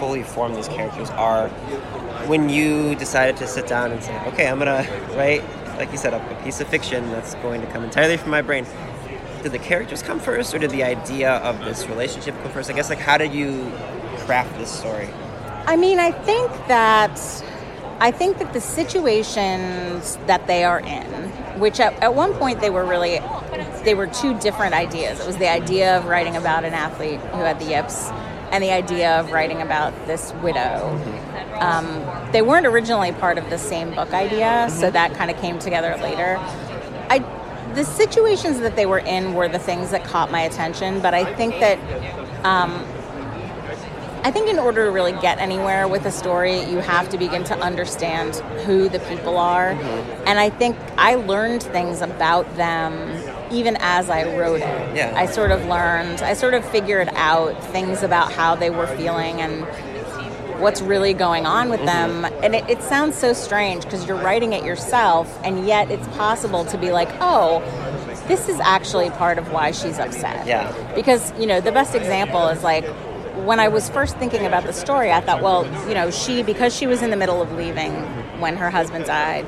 fully 0.00 0.24
formed 0.24 0.56
these 0.56 0.66
characters 0.66 1.10
are. 1.10 1.48
When 2.26 2.48
you 2.48 2.96
decided 2.96 3.36
to 3.36 3.46
sit 3.46 3.68
down 3.68 3.92
and 3.92 4.02
say, 4.02 4.16
okay, 4.28 4.48
I'm 4.48 4.58
gonna 4.58 4.86
write, 5.14 5.44
like 5.76 5.92
you 5.92 5.98
said, 5.98 6.12
a, 6.12 6.38
a 6.38 6.42
piece 6.42 6.60
of 6.60 6.68
fiction 6.68 7.08
that's 7.10 7.34
going 7.36 7.60
to 7.60 7.66
come 7.68 7.84
entirely 7.84 8.16
from 8.16 8.30
my 8.30 8.42
brain. 8.42 8.66
Did 9.42 9.52
the 9.52 9.58
characters 9.58 10.02
come 10.02 10.20
first, 10.20 10.54
or 10.54 10.58
did 10.58 10.70
the 10.70 10.84
idea 10.84 11.32
of 11.38 11.64
this 11.64 11.86
relationship 11.86 12.34
come 12.42 12.50
first? 12.52 12.70
I 12.70 12.74
guess 12.74 12.90
like 12.90 12.98
how 12.98 13.18
did 13.18 13.32
you 13.32 13.72
craft 14.18 14.56
this 14.58 14.70
story? 14.70 15.08
I 15.66 15.76
mean, 15.76 16.00
I 16.00 16.10
think 16.10 16.50
that 16.66 17.16
I 18.02 18.10
think 18.10 18.38
that 18.38 18.52
the 18.52 18.60
situations 18.60 20.18
that 20.26 20.48
they 20.48 20.64
are 20.64 20.80
in, 20.80 21.06
which 21.60 21.78
at, 21.78 21.92
at 22.02 22.16
one 22.16 22.34
point 22.34 22.60
they 22.60 22.68
were 22.68 22.84
really 22.84 23.20
they 23.84 23.94
were 23.94 24.08
two 24.08 24.36
different 24.40 24.74
ideas. 24.74 25.20
It 25.20 25.26
was 25.26 25.36
the 25.36 25.48
idea 25.48 25.96
of 25.96 26.06
writing 26.06 26.34
about 26.34 26.64
an 26.64 26.74
athlete 26.74 27.20
who 27.20 27.38
had 27.38 27.60
the 27.60 27.66
yips 27.66 28.08
and 28.50 28.62
the 28.62 28.72
idea 28.72 29.20
of 29.20 29.30
writing 29.30 29.62
about 29.62 29.94
this 30.08 30.32
widow. 30.42 31.00
Um, 31.60 32.04
they 32.32 32.42
weren't 32.42 32.66
originally 32.66 33.12
part 33.12 33.38
of 33.38 33.48
the 33.50 33.58
same 33.58 33.94
book 33.94 34.12
idea, 34.12 34.68
so 34.68 34.90
that 34.90 35.14
kind 35.14 35.30
of 35.30 35.36
came 35.36 35.60
together 35.60 35.96
later. 36.02 36.38
I 37.08 37.20
the 37.74 37.84
situations 37.84 38.58
that 38.58 38.74
they 38.74 38.84
were 38.84 38.98
in 38.98 39.34
were 39.34 39.48
the 39.48 39.60
things 39.60 39.92
that 39.92 40.02
caught 40.02 40.32
my 40.32 40.40
attention, 40.40 41.00
but 41.00 41.14
I 41.14 41.32
think 41.36 41.54
that 41.60 41.78
um, 42.44 42.84
I 44.24 44.30
think 44.30 44.48
in 44.48 44.58
order 44.58 44.84
to 44.84 44.90
really 44.90 45.12
get 45.12 45.38
anywhere 45.38 45.88
with 45.88 46.06
a 46.06 46.12
story, 46.12 46.60
you 46.64 46.78
have 46.78 47.08
to 47.08 47.18
begin 47.18 47.42
to 47.44 47.58
understand 47.58 48.36
who 48.64 48.88
the 48.88 49.00
people 49.00 49.36
are. 49.36 49.74
Mm-hmm. 49.74 50.24
And 50.28 50.38
I 50.38 50.50
think 50.50 50.76
I 50.96 51.16
learned 51.16 51.62
things 51.62 52.02
about 52.02 52.56
them 52.56 52.92
even 53.52 53.76
as 53.80 54.08
I 54.08 54.36
wrote 54.36 54.60
it. 54.60 54.96
Yeah. 54.96 55.12
I 55.14 55.26
sort 55.26 55.50
of 55.50 55.66
learned, 55.66 56.22
I 56.22 56.34
sort 56.34 56.54
of 56.54 56.64
figured 56.70 57.08
out 57.14 57.62
things 57.66 58.02
about 58.02 58.32
how 58.32 58.54
they 58.54 58.70
were 58.70 58.86
feeling 58.86 59.40
and 59.40 59.66
what's 60.60 60.80
really 60.80 61.12
going 61.12 61.44
on 61.44 61.68
with 61.68 61.84
them. 61.84 62.22
Mm-hmm. 62.22 62.44
And 62.44 62.54
it, 62.54 62.70
it 62.70 62.82
sounds 62.82 63.16
so 63.18 63.32
strange 63.32 63.84
because 63.84 64.06
you're 64.06 64.22
writing 64.22 64.52
it 64.52 64.64
yourself, 64.64 65.38
and 65.44 65.66
yet 65.66 65.90
it's 65.90 66.06
possible 66.16 66.64
to 66.66 66.78
be 66.78 66.92
like, 66.92 67.08
oh, 67.20 67.60
this 68.28 68.48
is 68.48 68.60
actually 68.60 69.10
part 69.10 69.38
of 69.38 69.50
why 69.50 69.72
she's 69.72 69.98
upset. 69.98 70.46
Yeah. 70.46 70.94
Because, 70.94 71.32
you 71.38 71.46
know, 71.46 71.60
the 71.60 71.72
best 71.72 71.94
example 71.96 72.46
is 72.48 72.62
like 72.62 72.84
when 73.44 73.58
I 73.58 73.68
was 73.68 73.90
first 73.90 74.16
thinking 74.18 74.46
about 74.46 74.64
the 74.64 74.72
story, 74.72 75.10
I 75.10 75.20
thought, 75.20 75.42
well, 75.42 75.64
you 75.88 75.94
know, 75.94 76.10
she, 76.10 76.42
because 76.42 76.74
she 76.74 76.86
was 76.86 77.02
in 77.02 77.10
the 77.10 77.16
middle 77.16 77.42
of 77.42 77.52
leaving 77.52 77.92
when 78.42 78.56
her 78.56 78.70
husband 78.70 79.06
died, 79.06 79.46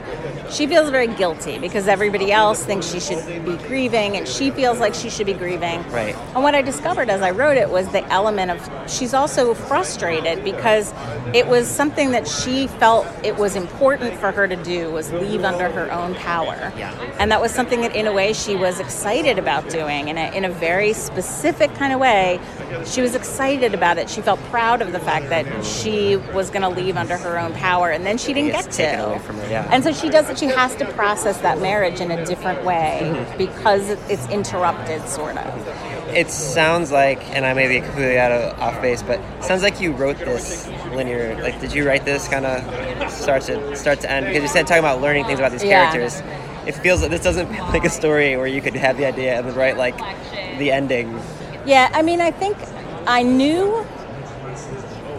she 0.50 0.66
feels 0.66 0.90
very 0.90 1.07
guilty 1.07 1.59
because 1.59 1.87
everybody 1.87 2.33
else 2.33 2.64
thinks 2.64 2.87
she 2.90 3.00
should 3.00 3.44
be 3.44 3.57
grieving 3.68 4.16
and 4.16 4.26
she 4.26 4.50
feels 4.50 4.78
like 4.78 4.94
she 4.94 5.11
should 5.11 5.26
be 5.26 5.35
grieving. 5.35 5.87
Right. 5.90 6.16
And 6.35 6.42
what 6.42 6.54
I 6.54 6.62
discovered 6.62 7.11
as 7.11 7.20
I 7.20 7.30
wrote 7.30 7.57
it 7.57 7.68
was 7.68 7.88
the 7.88 8.04
element 8.11 8.50
of 8.50 8.90
she's 8.90 9.14
also 9.14 9.54
frustrated 9.54 10.44
because 10.44 10.92
it 11.35 11.46
was 11.46 11.68
something 11.68 12.12
that 12.12 12.26
she 12.26 12.66
felt 12.66 13.07
it 13.22 13.37
was 13.37 13.57
important 13.57 14.14
for 14.18 14.33
her 14.33 14.48
to 14.48 14.57
do 14.57 14.90
was 14.90 15.12
leave 15.12 15.44
under 15.44 15.70
her 15.70 15.92
own 15.92 16.14
power. 16.14 16.72
Yeah. 16.76 16.92
And 17.18 17.30
that 17.30 17.40
was 17.40 17.52
something 17.52 17.83
that 17.83 17.94
in 17.94 18.07
a 18.07 18.12
way 18.12 18.33
she 18.33 18.57
was 18.57 18.80
excited 18.80 19.38
about 19.38 19.68
doing 19.68 20.09
in 20.09 20.16
a, 20.18 20.28
uh, 20.28 20.33
in 20.33 20.44
a 20.44 20.50
very 20.50 20.92
specific 20.92 21.74
kind 21.74 21.92
of 21.92 22.00
way. 22.00 22.40
She 22.87 23.00
was 23.00 23.14
excited 23.14 23.74
about 23.74 23.98
it. 23.98 24.09
She 24.09 24.20
felt 24.20 24.40
proud 24.44 24.83
of 24.83 24.92
the 24.92 25.00
fact 25.00 25.28
that 25.28 25.64
she 25.64 26.16
was 26.16 26.50
going 26.50 26.62
to 26.62 26.68
leave 26.68 26.96
under 26.96 27.16
her 27.16 27.38
own 27.38 27.52
power 27.54 27.90
and 27.90 28.04
then 28.07 28.18
she 28.18 28.33
didn't 28.33 28.52
get 28.52 28.64
get 28.64 28.72
taken 28.90 29.04
away 29.04 29.18
from 29.20 29.36
her, 29.38 29.50
yeah. 29.50 29.68
And 29.70 29.82
so 29.84 29.92
she 29.92 30.08
does 30.08 30.28
it. 30.30 30.38
She 30.38 30.46
has 30.46 30.74
to 30.76 30.84
process 30.92 31.38
that 31.42 31.60
marriage 31.60 32.00
in 32.00 32.10
a 32.10 32.24
different 32.26 32.64
way 32.64 33.00
Mm-hmm. 33.02 33.38
because 33.38 33.88
it's 34.08 34.26
interrupted, 34.28 35.06
sort 35.08 35.36
of. 35.36 35.68
It 36.14 36.30
sounds 36.30 36.92
like, 36.92 37.20
and 37.34 37.44
I 37.44 37.54
may 37.54 37.66
be 37.66 37.80
completely 37.80 38.18
out 38.18 38.30
of 38.30 38.58
off 38.60 38.80
base, 38.80 39.02
but 39.02 39.18
it 39.18 39.44
sounds 39.44 39.62
like 39.62 39.80
you 39.80 39.92
wrote 39.92 40.18
this 40.18 40.68
linear. 40.94 41.36
Like, 41.42 41.60
did 41.60 41.72
you 41.74 41.86
write 41.86 42.04
this 42.04 42.28
kind 42.28 42.46
of 42.46 43.10
start 43.10 43.42
to 43.44 43.74
start 43.76 44.00
to 44.00 44.10
end? 44.10 44.26
Because 44.26 44.42
you 44.42 44.48
said 44.48 44.66
talking 44.66 44.80
about 44.84 45.00
learning 45.00 45.24
things 45.24 45.38
about 45.40 45.50
these 45.52 45.64
Yeah. 45.64 45.90
characters. 45.90 46.22
It 46.66 46.72
feels 46.76 47.02
like 47.02 47.10
this 47.10 47.22
doesn't 47.22 47.46
feel 47.54 47.64
like 47.66 47.84
a 47.84 47.90
story 47.90 48.36
where 48.36 48.46
you 48.46 48.60
could 48.62 48.74
have 48.76 48.96
the 48.96 49.06
idea 49.06 49.36
and 49.38 49.46
then 49.48 49.54
write 49.54 49.76
like 49.76 49.96
the 50.58 50.70
ending. 50.70 51.18
Yeah, 51.66 51.90
I 51.92 52.02
mean, 52.02 52.20
I 52.20 52.30
think 52.30 52.56
I 53.06 53.22
knew, 53.22 53.84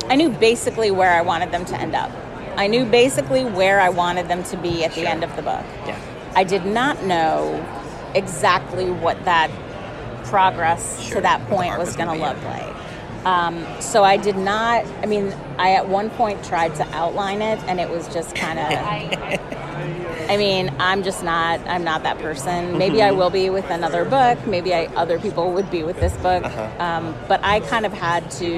I 0.09 0.15
knew 0.15 0.29
basically 0.29 0.91
where 0.91 1.11
I 1.11 1.21
wanted 1.21 1.51
them 1.51 1.65
to 1.65 1.75
end 1.79 1.95
up. 1.95 2.11
I 2.57 2.67
knew 2.67 2.85
basically 2.85 3.43
where 3.45 3.79
I 3.81 3.89
wanted 3.89 4.27
them 4.27 4.43
to 4.45 4.57
be 4.57 4.83
at 4.85 4.93
the 4.93 5.07
end 5.07 5.23
of 5.23 5.35
the 5.35 5.41
book. 5.41 5.65
Yeah. 5.85 5.99
I 6.35 6.43
did 6.43 6.65
not 6.65 7.03
know 7.03 7.65
exactly 8.13 8.89
what 8.89 9.23
that 9.25 9.49
progress 10.25 11.01
Sure, 11.01 11.15
to 11.15 11.21
that 11.21 11.45
point 11.47 11.77
was 11.77 11.87
was 11.87 11.95
going 11.95 12.09
to 12.09 12.25
look 12.25 12.39
be, 12.39 12.45
like. 12.45 12.75
Um, 13.25 13.65
so 13.81 14.03
I 14.03 14.17
did 14.17 14.37
not. 14.37 14.85
I 15.01 15.05
mean, 15.07 15.33
I 15.57 15.71
at 15.73 15.87
one 15.89 16.09
point 16.11 16.43
tried 16.43 16.75
to 16.75 16.83
outline 16.89 17.41
it, 17.41 17.59
and 17.63 17.79
it 17.79 17.89
was 17.89 18.07
just 18.13 18.35
kind 18.35 18.59
of. 18.59 19.39
I 20.29 20.37
mean, 20.37 20.73
I'm 20.79 21.03
just 21.03 21.23
not. 21.23 21.59
I'm 21.67 21.83
not 21.83 22.03
that 22.03 22.19
person. 22.19 22.77
Maybe 22.77 22.97
Mm-hmm. 22.97 23.07
I 23.07 23.11
will 23.11 23.29
be 23.29 23.49
with 23.49 23.69
another 23.69 24.05
book. 24.05 24.45
Maybe 24.47 24.73
I, 24.73 24.85
other 24.95 25.19
people 25.19 25.51
would 25.53 25.69
be 25.69 25.83
with 25.83 25.99
this 25.99 26.13
book. 26.17 26.43
Uh-huh. 26.45 26.83
Um, 26.83 27.15
but 27.27 27.43
I 27.43 27.59
kind 27.61 27.85
of 27.85 27.93
had 27.93 28.29
to 28.31 28.55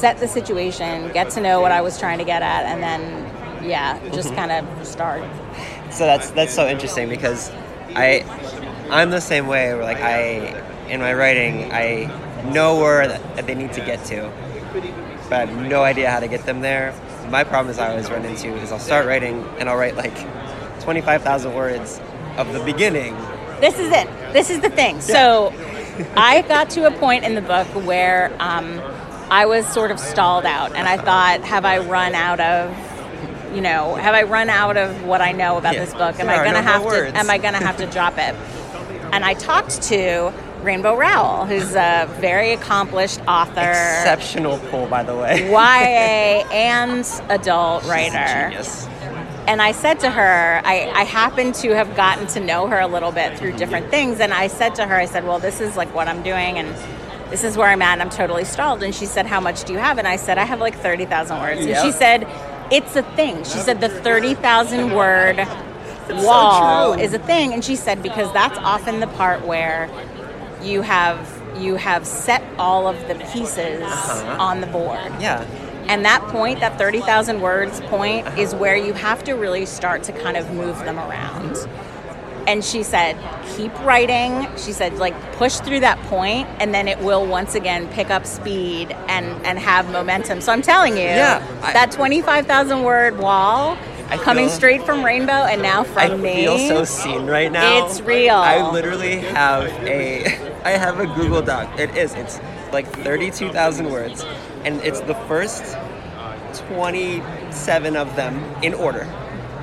set 0.00 0.18
the 0.18 0.28
situation, 0.28 1.12
get 1.12 1.30
to 1.30 1.40
know 1.40 1.60
what 1.60 1.72
I 1.72 1.80
was 1.82 1.98
trying 1.98 2.18
to 2.18 2.24
get 2.24 2.42
at, 2.42 2.64
and 2.64 2.82
then, 2.82 3.00
yeah, 3.68 3.98
just 4.10 4.28
Mm-hmm. 4.30 4.36
kind 4.36 4.52
of 4.52 4.86
start. 4.86 5.22
So 5.90 6.06
that's 6.06 6.30
that's 6.30 6.54
so 6.54 6.66
interesting 6.68 7.08
because 7.08 7.50
I 7.94 8.24
I'm 8.90 9.10
the 9.10 9.20
same 9.20 9.46
way. 9.46 9.74
Where 9.74 9.82
like 9.84 10.00
I 10.00 10.54
in 10.88 11.00
my 11.00 11.12
writing 11.14 11.70
I 11.72 11.84
know 12.52 12.76
where 12.76 13.06
that, 13.08 13.36
that 13.36 13.46
they 13.46 13.54
need 13.54 13.72
to 13.74 13.80
get 13.80 14.04
to, 14.06 14.30
but 15.28 15.32
I 15.42 15.46
have 15.46 15.56
no 15.68 15.82
idea 15.82 16.10
how 16.10 16.20
to 16.20 16.28
get 16.28 16.44
them 16.46 16.60
there. 16.60 16.94
My 17.28 17.44
problem 17.44 17.70
is 17.70 17.78
I 17.78 17.90
always 17.90 18.10
run 18.10 18.24
into 18.24 18.48
is 18.56 18.72
I'll 18.72 18.78
start 18.78 19.06
writing 19.06 19.44
and 19.58 19.68
I'll 19.68 19.76
write 19.76 19.96
like 19.96 20.16
twenty 20.80 21.00
five 21.02 21.22
thousand 21.22 21.54
words 21.54 22.00
of 22.36 22.52
the 22.52 22.60
beginning. 22.64 23.14
This 23.60 23.78
is 23.78 23.92
it. 23.92 24.08
This 24.32 24.48
is 24.50 24.60
the 24.60 24.70
thing. 24.70 25.00
So 25.00 25.52
I 26.16 26.42
got 26.42 26.70
to 26.70 26.86
a 26.86 26.90
point 26.98 27.24
in 27.24 27.34
the 27.34 27.42
book 27.42 27.66
where 27.84 28.32
um, 28.38 28.80
I 29.30 29.46
was 29.46 29.66
sort 29.66 29.90
of 29.90 30.00
stalled 30.00 30.44
out, 30.44 30.74
and 30.74 30.88
I 30.88 30.96
thought, 30.96 31.42
have 31.42 31.64
I 31.64 31.78
run 31.78 32.14
out 32.14 32.40
of, 32.40 32.74
you 33.54 33.60
know, 33.60 33.94
have 33.94 34.14
I 34.14 34.24
run 34.24 34.50
out 34.50 34.76
of 34.76 35.04
what 35.04 35.20
I 35.20 35.32
know 35.32 35.56
about 35.56 35.74
Yeah. 35.74 35.84
this 35.84 35.92
book? 35.94 36.18
Am 36.18 36.26
There 36.26 36.40
I 36.40 36.44
going 36.44 36.56
to 36.56 36.62
no 36.62 36.78
more 36.80 36.94
have 37.04 37.12
to? 37.12 37.18
Am 37.18 37.30
I 37.30 37.38
going 37.38 37.54
to 37.54 37.60
have 37.64 37.76
to 37.78 37.86
drop 37.86 38.18
it? 38.18 38.34
And 39.12 39.24
I 39.24 39.34
talked 39.34 39.82
to 39.82 40.32
Rainbow 40.62 40.96
Rowell, 40.96 41.46
who's 41.46 41.74
a 41.74 42.08
very 42.20 42.52
accomplished 42.52 43.20
author, 43.28 43.60
Exceptional 43.60 44.58
pull, 44.70 44.86
by 44.86 45.02
the 45.04 45.14
way. 45.16 45.48
YA 45.50 46.44
and 46.52 47.06
adult 47.28 47.84
writer. 47.84 48.52
And 49.46 49.62
I 49.62 49.72
said 49.72 50.00
to 50.00 50.10
her, 50.10 50.60
I, 50.64 50.90
I 50.94 51.04
happened 51.04 51.54
to 51.56 51.70
have 51.74 51.96
gotten 51.96 52.26
to 52.28 52.40
know 52.40 52.66
her 52.68 52.78
a 52.78 52.86
little 52.86 53.10
bit 53.10 53.36
through 53.38 53.52
different 53.56 53.90
things. 53.90 54.20
And 54.20 54.32
I 54.34 54.46
said 54.48 54.74
to 54.76 54.86
her, 54.86 54.94
I 54.96 55.06
said, 55.06 55.24
Well, 55.24 55.38
this 55.40 55.60
is 55.60 55.76
like 55.76 55.92
what 55.94 56.06
I'm 56.08 56.22
doing, 56.22 56.58
and 56.58 56.68
this 57.30 57.44
is 57.44 57.56
where 57.56 57.68
I'm 57.68 57.80
at, 57.82 57.92
and 57.94 58.02
I'm 58.02 58.10
totally 58.10 58.44
stalled. 58.44 58.82
And 58.82 58.94
she 58.94 59.06
said, 59.06 59.26
How 59.26 59.40
much 59.40 59.64
do 59.64 59.72
you 59.72 59.78
have? 59.78 59.98
And 59.98 60.06
I 60.08 60.16
said, 60.16 60.36
I 60.38 60.44
have 60.44 60.60
like 60.60 60.76
30,000 60.76 61.38
words. 61.40 61.64
And 61.64 61.76
she 61.78 61.92
said, 61.92 62.26
It's 62.70 62.96
a 62.96 63.02
thing. 63.14 63.38
She 63.44 63.58
said, 63.58 63.80
The 63.80 63.88
30,000 63.88 64.92
word 64.94 65.38
wall 66.10 66.94
true. 66.94 67.02
is 67.02 67.14
a 67.14 67.18
thing. 67.18 67.52
And 67.52 67.64
she 67.64 67.76
said, 67.76 68.02
Because 68.02 68.32
that's 68.32 68.58
often 68.58 69.00
the 69.00 69.06
part 69.08 69.46
where 69.46 69.88
you 70.62 70.82
have. 70.82 71.36
You 71.58 71.74
have 71.74 72.06
set 72.06 72.42
all 72.58 72.86
of 72.86 72.96
the 73.08 73.16
pieces 73.32 73.82
Uh-huh. 73.82 74.36
on 74.38 74.60
the 74.60 74.68
board. 74.68 75.00
Yeah. 75.20 75.42
And 75.88 76.04
that 76.04 76.22
point, 76.28 76.60
that 76.60 76.78
30,000 76.78 77.40
words 77.40 77.80
point, 77.82 78.26
Uh-huh. 78.28 78.40
is 78.40 78.54
where 78.54 78.76
you 78.76 78.92
have 78.92 79.24
to 79.24 79.32
really 79.34 79.66
start 79.66 80.04
to 80.04 80.12
kind 80.12 80.36
of 80.36 80.48
move 80.52 80.78
them 80.84 80.96
around. 80.98 81.56
And 82.50 82.64
she 82.64 82.82
said, 82.82 83.16
keep 83.56 83.72
writing. 83.84 84.48
She 84.56 84.72
said, 84.72 84.94
like, 84.98 85.14
push 85.34 85.58
through 85.60 85.80
that 85.80 85.98
point, 86.08 86.48
and 86.58 86.74
then 86.74 86.88
it 86.88 86.98
will 86.98 87.24
once 87.24 87.54
again 87.54 87.86
pick 87.90 88.10
up 88.10 88.26
speed 88.26 88.90
and, 89.06 89.26
and 89.46 89.56
have 89.56 89.88
momentum. 89.92 90.40
So 90.40 90.50
I'm 90.52 90.60
telling 90.60 90.96
you, 90.96 91.04
Yeah, 91.04 91.46
I- 91.62 91.72
that 91.74 91.92
25,000 91.92 92.82
word 92.82 93.18
wall 93.18 93.78
I 94.08 94.16
coming 94.18 94.46
feel- 94.48 94.56
straight 94.56 94.82
from 94.84 95.04
Rainbow 95.04 95.32
and 95.32 95.62
now 95.62 95.84
from 95.84 95.98
I 96.10 96.16
me. 96.16 96.32
I 96.48 96.56
feel 96.56 96.58
so 96.58 96.84
seen 96.84 97.28
right 97.28 97.52
now. 97.52 97.86
It's 97.86 98.00
real. 98.00 98.34
I 98.34 98.68
literally 98.72 99.18
have 99.20 99.66
a 99.86 100.24
I 100.64 100.70
have 100.70 100.98
a 100.98 101.06
Google 101.06 101.42
Doc. 101.42 101.78
It 101.78 101.96
is. 101.96 102.14
It's 102.14 102.40
like 102.72 102.88
32,000 103.04 103.88
words 103.88 104.26
and 104.64 104.80
it's 104.82 104.98
the 105.02 105.14
first 105.28 105.62
27 106.66 107.96
of 107.96 108.16
them 108.16 108.42
in 108.64 108.74
order. 108.74 109.06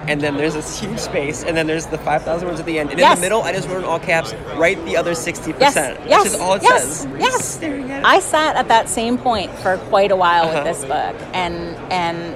And 0.08 0.22
then 0.22 0.38
there's 0.38 0.54
this 0.54 0.80
huge 0.80 1.00
space, 1.00 1.44
and 1.44 1.56
then 1.58 1.68
there's 1.68 1.88
the 1.88 1.98
5,000 1.98 2.48
words 2.48 2.60
at 2.60 2.66
the 2.66 2.80
end. 2.80 2.92
And 2.92 3.00
in 3.00 3.10
the 3.16 3.20
middle, 3.22 3.42
I 3.42 3.52
just 3.54 3.68
wrote 3.68 3.80
in 3.80 3.84
all 3.84 4.00
caps, 4.00 4.34
write 4.56 4.84
the 4.86 4.96
other 4.96 5.12
60%, 5.12 5.60
Yes, 5.60 5.76
yes, 6.08 6.24
which 6.24 6.34
is 6.34 6.40
all 6.40 6.54
it 6.54 6.64
yes, 6.64 6.84
says. 7.02 7.08
yes. 7.20 7.46
Staring 7.46 7.92
at 7.92 8.00
it. 8.00 8.06
I 8.06 8.20
sat 8.20 8.56
at 8.56 8.68
that 8.70 8.88
same 8.90 9.18
point 9.18 9.52
for 9.60 9.78
quite 9.90 10.12
a 10.12 10.16
while 10.16 10.46
Uh-huh. 10.46 10.64
with 10.64 10.78
this 10.78 10.86
book, 10.86 11.16
and 11.34 11.76
and 11.92 12.36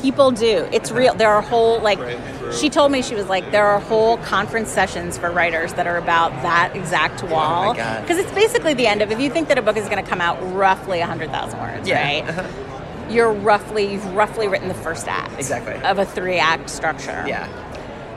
people 0.00 0.30
do. 0.30 0.68
It's 0.72 0.92
real. 0.92 1.14
There 1.14 1.30
are 1.30 1.42
whole 1.42 1.80
like. 1.80 1.98
She 2.52 2.70
told 2.70 2.92
me 2.92 3.02
she 3.02 3.16
was 3.16 3.26
like 3.28 3.50
there 3.50 3.66
are 3.66 3.80
whole 3.80 4.18
conference 4.18 4.70
sessions 4.70 5.18
for 5.18 5.32
writers 5.32 5.72
that 5.72 5.88
are 5.88 5.96
about 5.96 6.30
that 6.42 6.76
exact 6.76 7.24
wall 7.24 7.70
Oh 7.70 8.00
because 8.02 8.18
it's 8.18 8.30
basically 8.30 8.72
the 8.74 8.86
end 8.86 9.02
of. 9.02 9.10
If 9.10 9.18
you 9.18 9.30
think 9.30 9.48
that 9.48 9.58
a 9.58 9.62
book 9.62 9.76
is 9.76 9.88
going 9.88 10.02
to 10.02 10.08
come 10.08 10.20
out 10.20 10.38
roughly 10.54 11.00
hundred 11.00 11.30
thousand 11.30 11.58
words, 11.58 11.88
Yeah, 11.88 12.00
right? 12.04 12.28
uh-huh. 12.28 12.42
You're 13.08 13.32
roughly 13.32 13.92
you've 13.92 14.06
roughly 14.14 14.48
written 14.48 14.68
the 14.68 14.74
first 14.74 15.06
act 15.08 15.34
Exactly. 15.38 15.74
of 15.84 15.98
a 15.98 16.04
three 16.06 16.38
act 16.38 16.70
structure 16.70 17.24
yeah. 17.26 17.46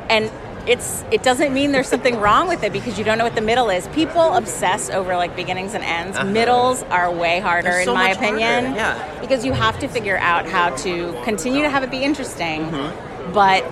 and 0.10 0.32
it's 0.67 1.04
it 1.12 1.23
doesn't 1.23 1.54
mean 1.54 1.71
there's 1.71 1.88
something 1.88 2.19
wrong 2.19 2.47
with 2.47 2.63
it 2.63 2.73
because 2.73 2.97
you 2.99 3.04
don't 3.06 3.17
know 3.17 3.23
what 3.23 3.34
the 3.36 3.41
middle 3.41 3.69
is. 3.69 3.88
People 3.89 4.34
obsess 4.36 4.89
over 4.89 5.15
like 5.15 5.36
beginnings 5.36 5.73
and 5.73 5.84
ends. 5.84 6.17
Uh-huh. 6.17 6.30
Middles 6.30 6.84
are 6.84 7.12
way 7.12 7.39
harder 7.39 7.69
They're 7.69 7.80
in 7.82 7.93
my 7.93 8.10
opinion. 8.10 8.65
harder, 8.75 8.78
yeah. 8.78 9.21
Because 9.21 9.45
you 9.45 9.54
have 9.54 9.80
to 9.80 9.88
figure 9.88 10.17
out 10.17 10.45
how 10.45 10.69
to 10.78 11.19
continue 11.23 11.63
to 11.63 11.69
have 11.69 11.84
it 11.84 11.89
be 11.89 12.04
interesting, 12.04 12.65
Mm-hmm. 12.65 13.34
but 13.34 13.63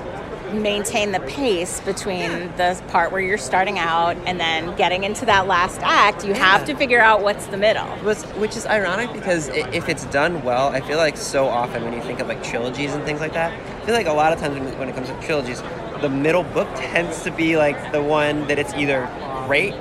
maintain 0.53 1.12
the 1.12 1.19
pace 1.21 1.79
between 1.81 2.29
the 2.57 2.81
part 2.89 3.12
where 3.12 3.21
you're 3.21 3.38
starting 3.38 3.79
out 3.79 4.15
and 4.25 4.39
then 4.39 4.75
getting 4.75 5.03
into 5.03 5.25
that 5.25 5.47
last 5.47 5.79
act. 5.81 6.25
You 6.25 6.33
have 6.33 6.65
to 6.65 6.75
figure 6.75 6.99
out 6.99 7.21
what's 7.21 7.47
the 7.47 7.57
middle. 7.57 7.86
Which, 8.03 8.19
which 8.39 8.55
is 8.55 8.65
ironic 8.65 9.12
because 9.13 9.49
if 9.49 9.89
it's 9.89 10.05
done 10.05 10.43
well, 10.43 10.69
I 10.69 10.81
feel 10.81 10.97
like 10.97 11.17
so 11.17 11.47
often 11.47 11.83
when 11.83 11.93
you 11.93 12.01
think 12.01 12.19
of 12.19 12.27
like 12.27 12.43
trilogies 12.43 12.93
and 12.93 13.03
things 13.03 13.19
like 13.19 13.33
that, 13.33 13.51
I 13.53 13.86
feel 13.86 13.95
like 13.95 14.07
a 14.07 14.13
lot 14.13 14.33
of 14.33 14.39
times 14.39 14.55
when, 14.77 14.89
it 14.89 14.95
comes 14.95 15.07
to 15.07 15.21
trilogies, 15.21 15.62
the 16.01 16.10
middle 16.10 16.43
book 16.43 16.67
tends 16.75 17.23
to 17.23 17.31
be 17.31 17.57
like 17.57 17.91
the 17.91 18.01
one 18.01 18.47
that 18.47 18.60
it's 18.60 18.73
either 18.73 19.10
great 19.47 19.73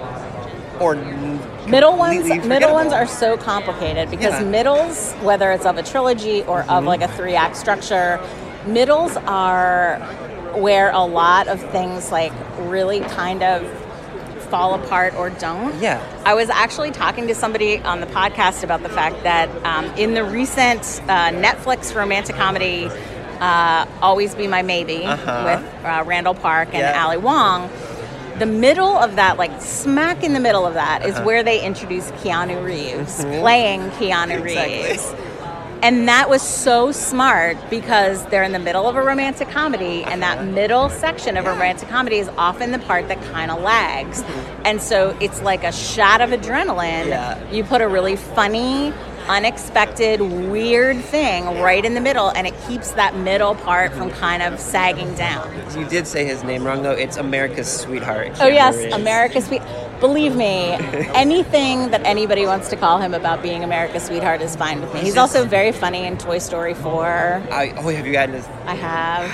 or 0.81 0.95
Middle 1.67 1.97
ones, 1.97 2.29
middle 2.47 2.73
ones 2.73 2.93
are 2.93 3.07
so 3.09 3.37
complicated 3.37 4.09
because 4.11 4.41
Yeah. 4.41 4.45
middles, 4.49 5.15
whether 5.15 5.51
it's 5.51 5.67
of 5.67 5.79
a 5.79 5.83
trilogy 5.83 6.43
or 6.43 6.61
of 6.61 6.67
Mm-hmm. 6.69 6.87
like 6.87 7.01
a 7.03 7.09
three 7.09 7.35
act 7.35 7.57
structure, 7.57 8.21
middles 8.67 9.17
are 9.27 10.01
where 10.57 10.91
a 10.91 11.05
lot 11.05 11.49
of 11.49 11.61
things 11.71 12.11
like 12.11 12.33
really 12.59 13.01
kind 13.01 13.43
of 13.43 13.67
fall 14.51 14.75
apart 14.75 15.15
or 15.15 15.29
don't. 15.31 15.81
Yeah. 15.83 16.01
I 16.25 16.35
was 16.35 16.49
actually 16.49 16.93
talking 16.93 17.27
to 17.27 17.35
somebody 17.35 17.79
on 17.81 18.01
the 18.01 18.07
podcast 18.07 18.63
about 18.63 18.83
the 18.83 18.89
fact 18.89 19.23
that 19.25 19.49
um, 19.65 19.87
in 19.97 20.15
the 20.15 20.25
recent 20.25 20.81
uh, 21.09 21.31
Netflix 21.31 21.95
romantic 21.95 22.37
comedy, 22.37 22.89
uh, 23.41 23.87
Always 24.01 24.35
Be 24.35 24.47
My 24.47 24.63
Maybe, 24.63 25.05
Uh-huh. 25.05 25.43
with 25.61 25.85
uh, 25.85 26.05
Randall 26.07 26.35
Park 26.35 26.69
and 26.69 26.79
Yeah. 26.79 27.05
Ali 27.05 27.17
Wong, 27.19 27.69
the 28.39 28.47
middle 28.47 28.97
of 28.97 29.17
that, 29.17 29.37
like 29.37 29.51
smack 29.61 30.23
in 30.23 30.33
the 30.33 30.41
middle 30.41 30.65
of 30.67 30.75
that, 30.75 31.05
is 31.05 31.17
Uh-huh. 31.17 31.25
where 31.25 31.43
they 31.43 31.61
introduce 31.61 32.11
Keanu 32.23 32.65
Reeves 32.65 33.25
Mhm. 33.25 33.41
playing 33.41 33.91
Keanu 33.93 34.39
Exactly. 34.45 34.85
Reeves. 34.85 35.15
And 35.87 36.09
that 36.09 36.29
was 36.29 36.43
so 36.43 36.91
smart 36.91 37.57
because 37.71 38.27
they're 38.27 38.43
in 38.43 38.51
the 38.51 38.59
middle 38.59 38.89
of 38.89 38.97
a 38.97 39.03
romantic 39.03 39.49
comedy, 39.51 40.03
and 40.03 40.21
that 40.21 40.39
uh-huh. 40.39 40.51
middle 40.51 40.89
section 40.89 41.37
of 41.37 41.47
a 41.47 41.51
romantic 41.51 41.89
comedy 41.89 42.17
is 42.17 42.29
often 42.37 42.73
the 42.73 42.81
part 42.81 43.07
that 43.07 43.23
kind 43.27 43.53
of 43.53 43.63
lags. 43.63 44.21
Mm-hmm. 44.21 44.63
And 44.65 44.83
so 44.83 45.17
it's 45.21 45.41
like 45.43 45.63
a 45.63 45.71
shot 45.71 46.21
of 46.21 46.31
adrenaline. 46.31 47.07
Yeah. 47.07 47.53
You 47.53 47.63
put 47.63 47.83
a 47.83 47.87
really 47.87 48.17
funny, 48.17 48.93
unexpected, 49.29 50.21
weird 50.21 50.97
thing 50.99 51.45
right 51.61 51.85
in 51.85 51.95
the 51.95 52.01
middle, 52.01 52.29
and 52.31 52.47
it 52.47 52.55
keeps 52.67 52.93
that 52.93 53.17
middle 53.17 53.55
part 53.55 53.93
from 53.93 54.11
kind 54.11 54.43
of 54.43 54.59
sagging 54.59 55.15
down. 55.15 55.53
You 55.79 55.87
did 55.89 56.07
say 56.07 56.25
his 56.25 56.45
name 56.45 56.65
wrong 56.65 56.83
though. 56.83 56.93
It's 56.93 57.17
America's 57.17 57.71
Sweetheart. 57.71 58.33
Oh 58.41 58.49
yes. 58.49 58.93
America's 58.93 59.47
Sweet. 59.47 59.63
Believe 60.01 60.37
me, 60.37 60.73
anything 61.15 61.91
that 61.91 62.05
anybody 62.05 62.45
wants 62.45 62.69
to 62.69 62.77
call 62.77 62.99
him 62.99 63.15
about 63.15 63.43
being 63.43 63.65
America's 63.65 64.05
sweetheart 64.05 64.43
is 64.43 64.55
fine 64.55 64.83
with 64.83 64.93
me. 64.93 65.01
He's 65.01 65.17
also 65.17 65.47
very 65.47 65.73
funny 65.73 66.05
in 66.05 66.19
Toy 66.19 66.37
Story 66.39 66.75
4. 66.75 67.43
I, 67.51 67.73
oh, 67.79 67.89
have 67.89 68.07
you 68.07 68.13
gotten 68.13 68.35
his? 68.35 68.47
I 68.67 68.75
have. 68.75 69.25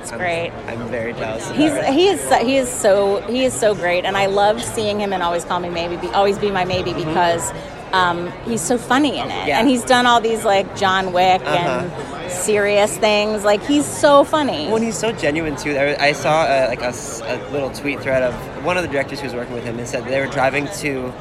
It's 0.00 0.12
I'm- 0.12 0.20
great. 0.20 0.52
I'm, 0.68 0.88
very 0.88 1.12
jealous. 1.12 1.50
Of 1.50 1.56
He's 1.56 1.72
that. 1.72 1.92
he 1.92 2.06
is 2.06 2.20
so- 2.20 2.44
he 2.44 2.56
is 2.56 2.68
so 2.68 3.20
he 3.22 3.44
is 3.44 3.52
so 3.52 3.74
great, 3.74 4.04
and 4.04 4.16
I 4.16 4.26
love 4.26 4.62
seeing 4.62 5.00
him 5.00 5.12
and 5.12 5.22
always 5.22 5.44
call 5.44 5.58
me 5.58 5.70
maybe, 5.70 5.96
be, 5.96 6.08
always 6.08 6.38
be 6.38 6.50
my 6.50 6.64
maybe 6.64 6.92
mm-hmm. 6.92 7.08
because 7.08 7.52
um, 7.92 8.30
he's 8.44 8.60
so 8.60 8.78
funny 8.78 9.18
in 9.18 9.26
it. 9.30 9.48
Yeah. 9.48 9.58
and 9.60 9.68
he's 9.68 9.84
done 9.84 10.06
all 10.06 10.20
these 10.20 10.44
like 10.44 10.76
John 10.76 11.12
Wick 11.12 11.40
Uh-huh. 11.42 11.86
and 11.88 12.32
serious 12.32 12.96
things. 12.98 13.44
Like 13.44 13.62
he's 13.64 13.84
so 13.86 14.24
funny. 14.24 14.66
Well, 14.66 14.76
and 14.76 14.84
he's 14.84 14.98
so 14.98 15.12
genuine 15.12 15.56
too. 15.56 15.76
I 15.78 16.12
saw 16.12 16.42
uh, 16.42 16.66
like 16.68 16.82
a, 16.82 16.92
a 17.24 17.36
little 17.52 17.70
tweet 17.70 18.00
thread 18.00 18.22
of 18.22 18.34
one 18.64 18.76
of 18.76 18.82
the 18.82 18.88
directors 18.88 19.20
who 19.20 19.26
was 19.26 19.34
working 19.34 19.54
with 19.54 19.64
him 19.64 19.78
and 19.78 19.88
said 19.88 20.04
they 20.04 20.20
were 20.20 20.26
driving 20.32 20.66
to 20.78 21.12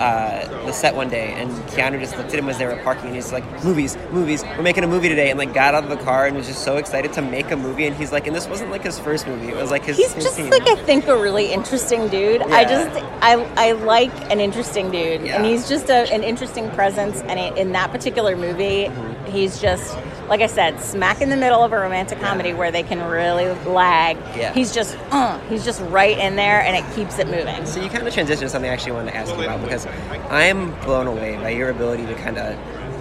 uh, 0.00 0.64
the 0.66 0.72
set 0.72 0.94
one 0.96 1.08
day, 1.10 1.32
and 1.34 1.50
Keanu 1.70 2.00
just 2.00 2.16
looked 2.16 2.32
at 2.32 2.38
him 2.38 2.48
as 2.48 2.56
they 2.58 2.64
were 2.66 2.76
parking, 2.82 3.06
and 3.06 3.14
he's 3.14 3.32
like, 3.32 3.44
"Movies, 3.62 3.96
movies, 4.10 4.42
we're 4.56 4.62
making 4.62 4.82
a 4.82 4.86
movie 4.86 5.08
today," 5.08 5.28
and 5.30 5.38
like 5.38 5.52
got 5.52 5.74
out 5.74 5.84
of 5.84 5.90
the 5.90 6.02
car 6.02 6.26
and 6.26 6.36
was 6.36 6.46
just 6.46 6.64
so 6.64 6.78
excited 6.78 7.12
to 7.12 7.22
make 7.22 7.50
a 7.50 7.56
movie. 7.56 7.86
And 7.86 7.94
he's 7.94 8.10
like, 8.10 8.26
and 8.26 8.34
this 8.34 8.48
wasn't 8.48 8.70
like 8.70 8.82
his 8.82 8.98
first 8.98 9.26
movie; 9.26 9.48
it 9.48 9.56
was 9.56 9.70
like 9.70 9.84
his. 9.84 9.98
He's 9.98 10.12
his 10.14 10.24
just 10.24 10.38
like 10.38 10.66
I 10.66 10.76
think 10.76 11.06
a 11.08 11.16
really 11.16 11.52
interesting 11.52 12.08
dude. 12.08 12.40
I 12.42 12.64
just 12.64 12.90
I 13.22 13.34
I 13.56 13.72
like 13.72 14.12
an 14.30 14.40
interesting 14.40 14.90
dude, 14.90 15.20
Yeah. 15.26 15.36
and 15.36 15.44
he's 15.44 15.68
just 15.68 15.90
a, 15.90 16.10
an 16.12 16.22
interesting 16.24 16.70
presence. 16.70 17.20
And 17.22 17.38
in 17.58 17.72
that 17.72 17.90
particular 17.92 18.36
movie, 18.36 18.86
Mm-hmm. 18.90 19.32
he's 19.32 19.60
just 19.60 19.96
like 20.28 20.40
I 20.42 20.46
said, 20.46 20.80
smack 20.80 21.20
in 21.20 21.28
the 21.28 21.36
middle 21.36 21.62
of 21.64 21.72
a 21.72 21.76
romantic 21.78 22.20
comedy 22.20 22.54
where 22.54 22.70
they 22.70 22.84
can 22.84 23.00
really 23.10 23.46
lag. 23.68 24.16
Yeah. 24.36 24.52
He's 24.54 24.72
just 24.72 24.96
uh, 25.10 25.38
he's 25.48 25.64
just 25.64 25.80
right 25.90 26.16
in 26.16 26.36
there, 26.36 26.62
and 26.62 26.76
it 26.76 26.84
keeps 26.94 27.18
it 27.18 27.26
moving. 27.26 27.66
So 27.66 27.80
you 27.82 27.88
kind 27.90 28.06
of 28.06 28.14
transition 28.14 28.42
to 28.44 28.48
something 28.48 28.70
I 28.70 28.72
actually 28.72 28.92
wanted 28.92 29.10
to 29.10 29.16
ask 29.16 29.34
you 29.36 29.42
about 29.42 29.60
because 29.62 29.86
I'm 30.30 30.72
blown 30.80 31.06
away 31.06 31.36
by 31.36 31.50
your 31.50 31.70
ability 31.70 32.06
to 32.06 32.14
kind 32.14 32.38
of 32.38 32.56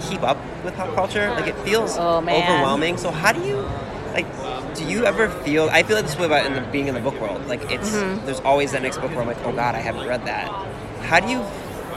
keep 0.10 0.24
up 0.24 0.38
with 0.64 0.76
pop 0.76 0.94
culture. 0.96 1.30
Like 1.32 1.48
it 1.48 1.58
feels 1.60 1.98
Oh, 1.98 2.18
overwhelming. 2.20 2.98
So 2.98 3.12
how 3.12 3.32
do 3.32 3.42
you 3.46 3.58
like? 4.14 4.26
Do 4.76 4.86
you 4.86 5.06
ever 5.06 5.30
feel? 5.30 5.70
I 5.72 5.84
feel 5.84 5.96
like 5.96 6.06
this 6.06 6.18
way 6.18 6.26
about 6.26 6.46
in 6.46 6.54
the, 6.54 6.62
being 6.72 6.88
in 6.88 6.94
the 6.96 7.02
book 7.02 7.20
world. 7.20 7.46
Like 7.48 7.70
it's 7.72 7.92
Mm-hmm. 7.92 8.26
there's 8.26 8.40
always 8.42 8.72
that 8.72 8.82
next 8.82 8.98
book 9.00 9.12
where 9.12 9.22
I'm 9.22 9.28
like, 9.28 9.44
oh 9.46 9.52
god, 9.52 9.76
I 9.76 9.80
haven't 9.80 10.08
read 10.08 10.26
that. 10.26 10.48
How 11.04 11.20
do 11.20 11.28
you 11.30 11.44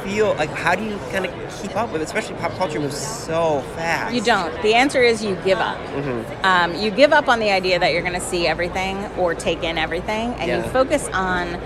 feel? 0.04 0.34
Like 0.34 0.50
how 0.50 0.74
do 0.74 0.82
you 0.84 0.96
kind 1.10 1.26
of 1.26 1.32
keep 1.62 1.76
up 1.76 1.92
with? 1.92 2.00
it? 2.00 2.04
Especially 2.04 2.34
pop 2.36 2.52
culture 2.52 2.80
moves 2.80 2.96
so 2.96 3.60
fast. 3.76 4.14
You 4.14 4.20
don't. 4.22 4.50
The 4.62 4.74
answer 4.74 5.02
is 5.02 5.22
you 5.24 5.36
give 5.44 5.58
up. 5.58 5.78
Mm-hmm. 5.78 6.44
Um, 6.44 6.74
you 6.74 6.90
give 6.90 7.12
up 7.12 7.28
on 7.28 7.38
the 7.38 7.50
idea 7.50 7.78
that 7.78 7.92
you're 7.92 8.02
going 8.02 8.14
to 8.14 8.20
see 8.20 8.46
everything 8.46 8.96
or 9.16 9.34
take 9.34 9.62
in 9.62 9.78
everything, 9.78 10.34
and 10.34 10.50
you 10.64 10.70
focus 10.70 11.08
on. 11.08 11.60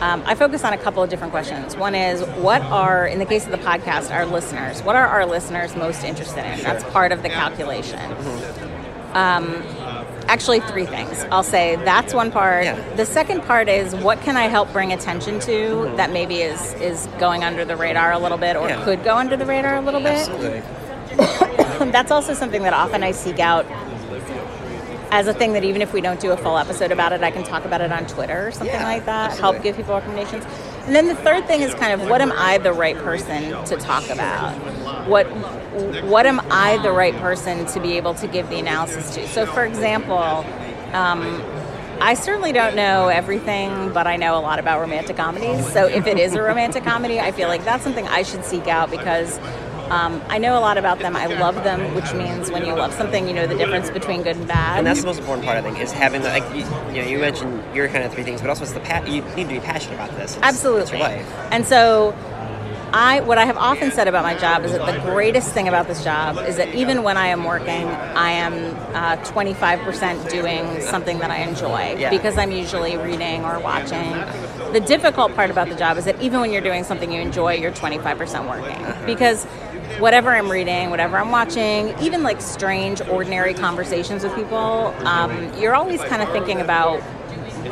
Um, 0.00 0.22
I 0.26 0.34
focus 0.34 0.64
on 0.64 0.72
a 0.72 0.78
couple 0.78 1.02
of 1.02 1.10
different 1.10 1.32
questions. 1.32 1.76
One 1.76 1.94
is 1.94 2.22
what 2.40 2.62
are, 2.62 3.06
in 3.06 3.18
the 3.18 3.24
case 3.26 3.44
of 3.46 3.50
the 3.50 3.58
podcast, 3.58 4.14
our 4.14 4.26
listeners, 4.26 4.80
what 4.82 4.94
are 4.94 5.06
our 5.06 5.26
listeners 5.26 5.74
most 5.74 6.04
interested 6.04 6.44
in? 6.44 6.62
That's 6.62 6.84
part 6.92 7.10
of 7.10 7.22
the 7.22 7.28
calculation. 7.28 7.98
Mm-hmm. 7.98 9.16
Um, 9.16 9.62
actually, 10.28 10.60
three 10.60 10.86
things. 10.86 11.24
I'll 11.32 11.42
say 11.42 11.76
that's 11.76 12.14
one 12.14 12.30
part. 12.30 12.64
Yeah. 12.64 12.94
The 12.94 13.06
second 13.06 13.42
part 13.42 13.68
is 13.68 13.94
what 13.96 14.20
can 14.20 14.36
I 14.36 14.44
help 14.48 14.72
bring 14.72 14.92
attention 14.92 15.40
to 15.40 15.92
that 15.96 16.12
maybe 16.12 16.36
is 16.42 16.74
is 16.74 17.06
going 17.18 17.42
under 17.42 17.64
the 17.64 17.74
radar 17.76 18.12
a 18.12 18.18
little 18.18 18.38
bit 18.38 18.54
or 18.54 18.68
Yeah. 18.68 18.84
could 18.84 19.02
go 19.02 19.16
under 19.16 19.36
the 19.36 19.46
radar 19.46 19.76
a 19.76 19.80
little 19.80 20.00
bit. 20.00 20.28
Absolutely. 20.28 20.62
That's 21.90 22.10
also 22.10 22.34
something 22.34 22.62
that 22.62 22.72
often 22.74 23.02
I 23.02 23.12
seek 23.12 23.38
out 23.40 23.64
as 25.10 25.26
a 25.26 25.32
thing 25.34 25.52
that 25.54 25.64
even 25.64 25.80
if 25.82 25.92
we 25.92 26.00
don't 26.00 26.20
do 26.20 26.32
a 26.32 26.36
full 26.36 26.58
episode 26.58 26.92
about 26.92 27.12
it, 27.12 27.22
I 27.22 27.30
can 27.30 27.44
talk 27.44 27.64
about 27.64 27.80
it 27.80 27.90
on 27.92 28.06
Twitter 28.06 28.48
or 28.48 28.50
something 28.50 28.68
Yeah, 28.68 28.84
like 28.84 29.06
that. 29.06 29.30
absolutely. 29.30 29.52
Help 29.52 29.62
give 29.64 29.76
people 29.76 29.94
recommendations. 29.94 30.44
And 30.86 30.94
then 30.94 31.06
the 31.06 31.14
third 31.14 31.46
thing 31.46 31.60
is 31.62 31.74
kind 31.74 31.98
of 32.00 32.08
what 32.08 32.20
am 32.20 32.32
I 32.32 32.58
the 32.58 32.72
right 32.72 32.96
person 32.96 33.64
to 33.66 33.76
talk 33.76 34.08
about? 34.10 34.54
What 35.06 35.26
what 36.04 36.26
am 36.26 36.40
I 36.50 36.78
the 36.82 36.90
right 36.92 37.14
person 37.16 37.66
to 37.66 37.80
be 37.80 37.96
able 37.96 38.14
to 38.14 38.26
give 38.26 38.48
the 38.48 38.58
analysis 38.58 39.14
to? 39.14 39.26
So, 39.28 39.46
for 39.46 39.64
example, 39.64 40.44
um, 40.92 41.42
I 42.00 42.14
certainly 42.14 42.52
don't 42.52 42.76
know 42.76 43.08
everything, 43.08 43.92
but 43.92 44.06
I 44.06 44.16
know 44.16 44.38
a 44.38 44.40
lot 44.40 44.58
about 44.58 44.80
romantic 44.80 45.16
comedies. 45.16 45.66
So 45.72 45.86
if 45.86 46.06
it 46.06 46.18
is 46.18 46.34
a 46.34 46.42
romantic 46.42 46.84
comedy, 46.84 47.18
I 47.18 47.32
feel 47.32 47.48
like 47.48 47.64
that's 47.64 47.82
something 47.82 48.06
I 48.06 48.22
should 48.22 48.44
seek 48.44 48.68
out 48.68 48.90
because 48.90 49.38
um, 49.90 50.22
I 50.28 50.38
know 50.38 50.58
a 50.58 50.60
lot 50.60 50.78
about 50.78 50.98
them. 50.98 51.16
I 51.16 51.26
love 51.26 51.56
them, 51.64 51.94
which 51.94 52.12
means 52.14 52.50
when 52.50 52.64
you 52.64 52.74
love 52.74 52.92
something, 52.94 53.26
you 53.26 53.34
know 53.34 53.46
the 53.46 53.56
difference 53.56 53.90
between 53.90 54.22
good 54.22 54.36
and 54.36 54.46
bad. 54.46 54.78
And 54.78 54.86
that's 54.86 55.00
the 55.00 55.06
most 55.06 55.18
important 55.20 55.46
part, 55.46 55.58
I 55.58 55.62
think, 55.62 55.80
is 55.80 55.92
having 55.92 56.22
the 56.22 56.28
like. 56.28 56.44
You, 56.54 56.64
you 56.94 57.02
know, 57.02 57.08
you 57.08 57.18
mentioned 57.18 57.62
your 57.74 57.88
kind 57.88 58.04
of 58.04 58.12
three 58.12 58.22
things, 58.24 58.40
but 58.40 58.50
also 58.50 58.62
it's 58.64 58.72
the 58.72 58.80
pa- 58.80 59.04
you 59.06 59.22
need 59.36 59.48
to 59.48 59.54
be 59.54 59.60
passionate 59.60 59.94
about 59.94 60.10
this. 60.16 60.34
It's, 60.36 60.42
Absolutely. 60.42 60.82
it's 60.82 60.90
your 60.92 61.00
life. 61.00 61.26
And 61.50 61.66
so 61.66 62.14
I 62.92 63.20
what 63.20 63.36
I 63.38 63.44
have 63.44 63.56
often 63.58 63.90
said 63.90 64.08
about 64.08 64.24
my 64.24 64.34
job 64.34 64.64
is 64.64 64.72
that 64.72 64.84
the 64.90 64.98
greatest 65.10 65.52
thing 65.52 65.68
about 65.68 65.86
this 65.88 66.02
job 66.02 66.38
is 66.46 66.56
that 66.56 66.74
even 66.74 67.02
when 67.02 67.16
I 67.18 67.26
am 67.28 67.44
working, 67.44 67.86
I 67.86 68.30
am 68.30 68.54
uh, 68.94 69.16
25% 69.24 70.30
doing 70.30 70.80
something 70.80 71.18
that 71.18 71.30
I 71.30 71.38
enjoy 71.38 71.96
Yeah. 71.98 72.10
because 72.10 72.38
I'm 72.38 72.50
usually 72.50 72.96
reading 72.96 73.44
or 73.44 73.58
watching. 73.60 74.12
The 74.72 74.80
difficult 74.80 75.34
part 75.34 75.50
about 75.50 75.68
the 75.68 75.74
job 75.74 75.98
is 75.98 76.04
that 76.06 76.20
even 76.22 76.40
when 76.40 76.50
you're 76.52 76.62
doing 76.62 76.84
something 76.84 77.12
you 77.12 77.20
enjoy, 77.20 77.54
you're 77.54 77.72
25% 77.72 78.48
working 78.48 79.06
because 79.06 79.46
whatever 79.98 80.30
I'm 80.30 80.50
reading, 80.50 80.90
whatever 80.90 81.16
I'm 81.16 81.30
watching, 81.30 81.98
even 82.00 82.22
like 82.22 82.40
strange, 82.40 83.00
ordinary 83.02 83.54
conversations 83.54 84.22
with 84.22 84.34
people, 84.34 84.94
um, 85.06 85.52
you're 85.58 85.74
always 85.74 86.00
kind 86.04 86.22
of 86.22 86.30
thinking 86.30 86.60
about 86.60 87.00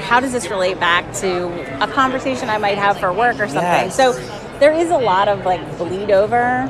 how 0.01 0.21
does 0.21 0.33
this 0.33 0.49
relate 0.51 0.79
back 0.79 1.13
to 1.15 1.49
a 1.83 1.89
conversation 1.89 2.51
I 2.51 2.59
might 2.59 2.79
have 2.79 2.99
for 2.99 3.13
work 3.13 3.37
or 3.37 3.49
something. 3.49 3.63
Yes. 3.63 3.97
So 3.97 4.13
there 4.59 4.73
is 4.73 4.91
a 4.91 4.99
lot 4.99 5.29
of 5.29 5.45
like 5.45 5.79
bleed 5.79 6.11
over. 6.11 6.69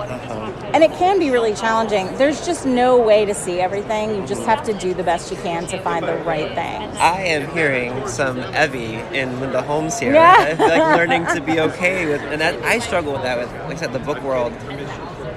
And 0.74 0.84
it 0.84 0.92
can 0.92 1.18
be 1.18 1.30
really 1.30 1.54
challenging. 1.54 2.14
There's 2.18 2.44
just 2.44 2.66
no 2.66 2.98
way 3.00 3.24
to 3.24 3.32
see 3.32 3.60
everything. 3.60 4.14
You 4.14 4.26
just 4.26 4.42
have 4.42 4.62
to 4.64 4.74
do 4.74 4.92
the 4.92 5.04
best 5.04 5.30
you 5.30 5.38
can 5.38 5.66
to 5.68 5.80
find 5.80 6.06
the 6.06 6.16
right 6.18 6.48
thing. 6.48 6.82
I 6.98 7.22
am 7.22 7.50
hearing 7.54 8.06
some 8.08 8.38
Evvie 8.38 9.00
in 9.12 9.40
Linda 9.40 9.62
Holmes 9.62 9.98
here. 9.98 10.12
Yeah. 10.12 10.54
Like 10.66 10.96
learning 10.96 11.26
to 11.26 11.40
be 11.40 11.60
okay 11.70 12.06
with, 12.06 12.20
and 12.20 12.40
that 12.40 12.60
I 12.62 12.80
struggle 12.80 13.12
with 13.12 13.22
that 13.22 13.38
with, 13.38 13.50
like 13.62 13.76
I 13.76 13.80
said, 13.80 13.92
the 13.92 14.00
book 14.00 14.20
world. 14.22 14.52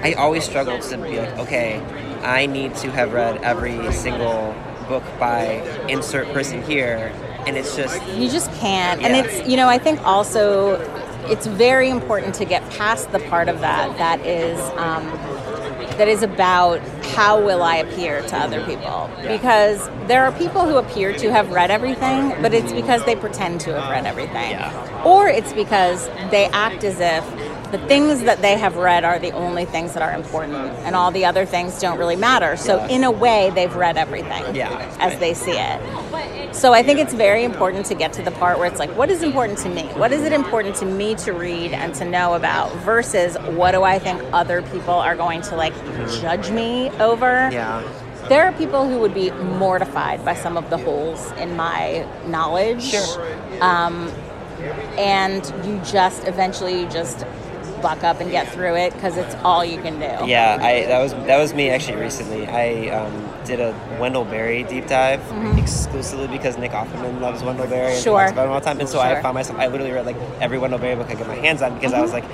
I 0.02 0.14
always 0.14 0.44
struggle 0.44 0.78
to 0.78 0.96
be 0.98 1.18
like, 1.18 1.38
okay, 1.38 1.78
I 2.22 2.46
need 2.46 2.74
to 2.76 2.90
have 2.90 3.12
read 3.12 3.36
every 3.42 3.92
single 3.92 4.54
book 4.88 5.04
by 5.18 5.44
insert 5.88 6.26
person 6.32 6.62
here, 6.62 7.12
and 7.46 7.56
it's 7.56 7.76
just 7.76 8.02
You 8.08 8.28
just 8.30 8.50
can't. 8.54 9.02
And 9.02 9.14
it's, 9.14 9.48
you 9.48 9.56
know, 9.56 9.68
I 9.68 9.78
think 9.78 10.00
also 10.06 10.80
it's 11.28 11.46
very 11.46 11.90
important 11.90 12.34
to 12.36 12.44
get 12.44 12.68
past 12.70 13.12
the 13.12 13.20
part 13.20 13.48
of 13.48 13.60
that 13.60 13.96
that 13.98 14.20
is 14.26 14.58
um, 14.78 15.04
that 15.98 16.08
is 16.08 16.22
about 16.22 16.80
how 17.14 17.40
will 17.44 17.62
I 17.62 17.76
appear 17.76 18.22
to 18.22 18.36
other 18.36 18.64
people 18.64 19.10
because 19.22 19.90
there 20.06 20.24
are 20.24 20.32
people 20.32 20.64
who 20.64 20.76
appear 20.76 21.12
to 21.18 21.30
have 21.30 21.50
read 21.50 21.70
everything, 21.70 22.30
but 22.40 22.54
it's 22.54 22.72
because 22.72 23.04
they 23.04 23.16
pretend 23.16 23.60
to 23.62 23.78
have 23.78 23.90
read 23.90 24.06
everything, 24.06 24.52
Yeah. 24.52 25.04
or 25.04 25.28
it's 25.28 25.52
because 25.52 26.08
they 26.30 26.46
act 26.46 26.84
as 26.84 27.00
if 27.00 27.24
the 27.70 27.78
things 27.86 28.22
that 28.22 28.42
they 28.42 28.58
have 28.58 28.76
read 28.76 29.04
are 29.04 29.18
the 29.18 29.30
only 29.32 29.64
things 29.64 29.94
that 29.94 30.02
are 30.02 30.12
important, 30.12 30.54
and 30.84 30.96
all 30.96 31.10
the 31.10 31.24
other 31.24 31.44
things 31.46 31.78
don't 31.80 31.98
really 31.98 32.16
matter. 32.16 32.56
So 32.56 32.76
Yeah. 32.76 32.88
in 32.88 33.04
a 33.04 33.10
way, 33.10 33.50
they've 33.54 33.74
read 33.74 33.96
everything 33.96 34.54
Yeah. 34.54 34.70
as 34.98 35.16
they 35.18 35.34
see 35.34 35.52
it. 35.52 35.80
So 36.52 36.72
I 36.72 36.82
think 36.82 36.98
it's 36.98 37.14
very 37.14 37.44
important 37.44 37.86
to 37.86 37.94
get 37.94 38.12
to 38.14 38.22
the 38.22 38.32
part 38.32 38.58
where 38.58 38.66
it's 38.66 38.80
like, 38.80 38.90
what 38.96 39.08
is 39.08 39.22
important 39.22 39.58
to 39.60 39.68
me? 39.68 39.84
What 39.94 40.10
is 40.12 40.22
it 40.24 40.32
important 40.32 40.74
to 40.76 40.84
me 40.84 41.14
to 41.16 41.32
read 41.32 41.72
and 41.72 41.94
to 41.94 42.04
know 42.04 42.34
about 42.34 42.72
versus 42.78 43.36
what 43.56 43.70
do 43.72 43.84
I 43.84 43.98
think 44.00 44.20
other 44.32 44.62
people 44.62 44.94
are 44.94 45.14
going 45.14 45.42
to 45.42 45.54
like 45.56 45.74
judge 46.20 46.50
me 46.50 46.90
over? 46.98 47.48
yeah. 47.52 47.82
There 48.28 48.44
are 48.46 48.52
people 48.52 48.86
who 48.88 48.98
would 48.98 49.14
be 49.14 49.30
mortified 49.30 50.24
by 50.24 50.34
some 50.34 50.56
of 50.56 50.70
the 50.70 50.76
holes 50.76 51.32
in 51.38 51.56
my 51.56 52.04
knowledge. 52.26 52.82
Sure. 52.82 53.26
Um, 53.60 54.12
and 54.98 55.42
you 55.64 55.80
just 55.84 56.26
eventually 56.28 56.80
you 56.80 56.86
just 56.88 57.24
buck 57.82 58.04
up 58.04 58.20
and 58.20 58.30
get 58.30 58.48
through 58.48 58.76
it 58.76 58.92
because 58.94 59.16
it's 59.16 59.34
all 59.36 59.64
you 59.64 59.80
can 59.80 59.94
do. 59.94 60.26
Yeah, 60.28 60.58
I 60.60 60.86
that 60.86 61.00
was 61.00 61.12
that 61.12 61.38
was 61.38 61.54
me 61.54 61.70
actually 61.70 61.98
recently. 62.00 62.46
I 62.46 62.88
um, 62.90 63.30
did 63.44 63.60
a 63.60 63.72
Wendell 64.00 64.24
Berry 64.24 64.62
deep 64.64 64.86
dive 64.86 65.20
exclusively 65.58 66.28
because 66.28 66.56
Nick 66.58 66.72
Offerman 66.72 67.20
loves 67.20 67.42
Wendell 67.42 67.66
Berry 67.66 67.86
and 67.86 67.94
Mm-hmm. 67.94 68.02
Sure. 68.02 68.20
talks 68.20 68.32
about 68.32 68.46
him 68.46 68.52
all 68.52 68.60
the 68.60 68.64
time. 68.66 68.80
And 68.80 68.88
so 68.88 69.00
I 69.00 69.20
found 69.22 69.34
myself 69.34 69.58
I 69.58 69.66
literally 69.68 69.92
read 69.92 70.06
like 70.06 70.16
every 70.40 70.58
Wendell 70.58 70.78
Berry 70.78 70.96
book 70.96 71.06
I 71.06 71.10
could 71.10 71.18
get 71.18 71.28
my 71.28 71.36
hands 71.36 71.62
on 71.62 71.74
because 71.74 71.92
I 71.92 71.96
Mm-hmm. 71.96 72.02
was 72.02 72.12
like. 72.12 72.24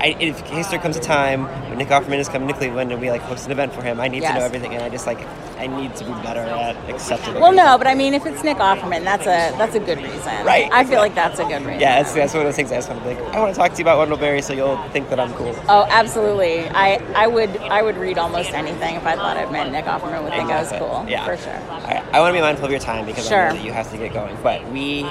I, 0.00 0.16
in 0.18 0.34
case 0.34 0.66
there 0.66 0.80
comes 0.80 0.96
a 0.96 1.00
time 1.00 1.44
when 1.68 1.78
Nick 1.78 1.86
Offerman 1.86 2.18
is 2.18 2.28
coming 2.28 2.48
to 2.48 2.54
Cleveland 2.54 2.90
and 2.90 3.00
we 3.00 3.08
like 3.08 3.20
host 3.20 3.46
an 3.46 3.52
event 3.52 3.72
for 3.72 3.82
him, 3.82 4.00
I 4.00 4.08
need 4.08 4.22
to 4.24 4.34
know 4.34 4.40
everything, 4.40 4.74
and 4.74 4.82
I 4.82 4.88
just 4.88 5.06
like 5.06 5.20
I 5.62 5.68
need 5.68 5.94
to 5.94 6.04
be 6.04 6.10
better 6.10 6.40
at 6.40 6.74
accepting. 6.90 7.34
Well, 7.34 7.52
no, 7.52 7.78
but 7.78 7.86
I 7.86 7.94
mean, 7.94 8.14
if 8.14 8.26
it's 8.26 8.42
Nick 8.42 8.56
Offerman, 8.56 9.04
that's 9.04 9.26
a 9.26 9.56
that's 9.56 9.76
a 9.76 9.78
good 9.78 9.98
reason. 9.98 10.44
Right. 10.44 10.68
I 10.72 10.82
feel 10.84 10.98
like 10.98 11.14
that's 11.14 11.38
a 11.38 11.44
good 11.44 11.62
reason. 11.62 11.80
Yeah, 11.80 12.02
that's, 12.02 12.12
that's 12.14 12.34
one 12.34 12.40
of 12.42 12.48
those 12.48 12.56
things 12.56 12.72
I 12.72 12.76
just 12.76 12.88
want 12.88 13.00
to 13.00 13.08
be 13.08 13.14
like. 13.14 13.32
I 13.32 13.38
want 13.38 13.54
to 13.54 13.60
talk 13.60 13.70
to 13.70 13.78
you 13.78 13.84
about 13.84 13.98
Wendell 13.98 14.18
Berry, 14.18 14.42
so 14.42 14.54
you'll 14.54 14.76
think 14.88 15.08
that 15.10 15.20
I'm 15.20 15.32
cool. 15.34 15.54
Oh, 15.68 15.86
absolutely. 15.88 16.68
I, 16.70 16.96
I 17.14 17.28
would 17.28 17.56
I 17.58 17.80
would 17.80 17.96
read 17.96 18.18
almost 18.18 18.50
anything 18.50 18.96
if 18.96 19.06
I 19.06 19.14
thought 19.14 19.36
it 19.36 19.52
meant 19.52 19.70
Nick 19.70 19.84
Offerman 19.84 20.24
would 20.24 20.32
think 20.32 20.50
I 20.50 20.60
was 20.62 20.72
cool. 20.72 21.06
Yeah, 21.08 21.24
for 21.24 21.36
sure. 21.36 21.52
Right. 21.52 22.02
I 22.12 22.18
want 22.18 22.32
to 22.32 22.36
be 22.36 22.40
mindful 22.40 22.64
of 22.64 22.72
your 22.72 22.80
time 22.80 23.06
because 23.06 23.30
I 23.30 23.50
know 23.50 23.54
that 23.54 23.64
you 23.64 23.72
have 23.72 23.88
to 23.92 23.98
get 23.98 24.12
going. 24.12 24.36
But 24.42 24.68
we 24.72 25.02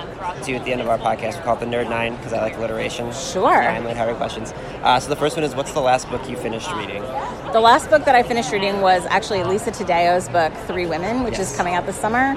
do 0.43 0.55
at 0.55 0.65
the 0.65 0.73
end 0.73 0.81
of 0.81 0.89
our 0.89 0.97
podcast, 0.97 1.37
we 1.37 1.43
call 1.43 1.55
it 1.55 1.61
the 1.61 1.65
Nerd 1.65 1.89
Nine 1.89 2.17
because 2.17 2.33
I 2.33 2.41
like 2.41 2.57
alliteration. 2.57 3.13
Sure. 3.13 3.61
Nine 3.61 3.85
lighthearted 3.85 4.17
questions. 4.17 4.53
Uh, 4.83 4.99
so 4.99 5.07
the 5.07 5.15
first 5.15 5.37
one 5.37 5.45
is, 5.45 5.55
what's 5.55 5.71
the 5.71 5.79
last 5.79 6.09
book 6.09 6.29
you 6.29 6.35
finished 6.35 6.69
reading? 6.73 7.01
The 7.53 7.61
last 7.61 7.89
book 7.89 8.03
that 8.05 8.15
I 8.15 8.23
finished 8.23 8.51
reading 8.51 8.81
was 8.81 9.05
actually 9.05 9.43
Lisa 9.43 9.71
Taddeo's 9.71 10.27
book 10.29 10.40
Three 10.67 10.85
Women, 10.85 11.23
which 11.23 11.37
Yes. 11.37 11.51
is 11.51 11.57
coming 11.57 11.75
out 11.75 11.85
this 11.85 11.95
summer. 11.97 12.35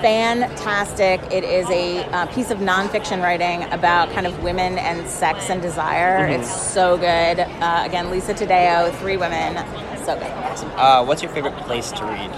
fantastic. 0.00 1.20
It 1.32 1.44
is 1.44 1.68
a 1.70 2.04
uh, 2.04 2.26
piece 2.26 2.50
of 2.50 2.58
nonfiction 2.58 3.22
writing 3.22 3.64
about 3.72 4.10
kind 4.12 4.26
of 4.26 4.42
women 4.42 4.78
and 4.78 5.06
sex 5.08 5.50
and 5.50 5.60
desire. 5.60 6.20
Mm-hmm. 6.28 6.40
It's 6.42 6.50
so 6.72 6.96
good. 6.96 7.40
Uh, 7.40 7.82
again, 7.84 8.10
Lisa 8.10 8.32
Taddeo, 8.34 8.92
Three 9.00 9.16
Women. 9.16 9.56
So 10.04 10.14
good. 10.14 10.30
Uh, 10.76 11.04
what's 11.04 11.22
your 11.22 11.30
favorite 11.32 11.56
place 11.66 11.90
to 11.92 12.04
read? 12.04 12.30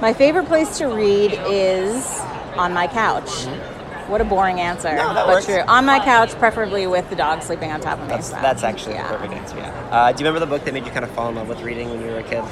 My 0.00 0.12
favorite 0.12 0.46
place 0.46 0.78
to 0.78 0.86
read 0.86 1.38
is 1.48 2.04
on 2.56 2.72
my 2.72 2.86
couch. 2.86 3.46
What 4.08 4.20
a 4.20 4.24
boring 4.24 4.60
answer, 4.60 4.88
Mm-hmm. 4.88 4.96
No, 4.98 5.14
that 5.14 5.26
but 5.26 5.34
works. 5.34 5.46
true. 5.46 5.60
On 5.60 5.84
my 5.86 5.98
couch, 5.98 6.32
preferably 6.34 6.86
with 6.86 7.08
the 7.10 7.16
dog 7.16 7.42
sleeping 7.42 7.70
on 7.72 7.80
top 7.80 7.98
of 7.98 8.04
me. 8.04 8.08
That's 8.08 8.28
so, 8.28 8.36
that's 8.36 8.62
actually 8.62 8.94
yeah. 8.96 9.08
the 9.10 9.16
perfect 9.16 9.32
answer. 9.34 9.56
Yeah. 9.56 9.88
Uh, 9.90 10.12
do 10.12 10.22
you 10.22 10.28
remember 10.28 10.40
the 10.40 10.50
book 10.50 10.64
that 10.64 10.74
made 10.74 10.84
you 10.84 10.92
kind 10.92 11.04
of 11.04 11.10
fall 11.12 11.28
in 11.28 11.34
love 11.34 11.48
with 11.48 11.60
reading 11.62 11.88
when 11.90 12.00
you 12.00 12.06
were 12.08 12.18
a 12.18 12.22
kid? 12.22 12.44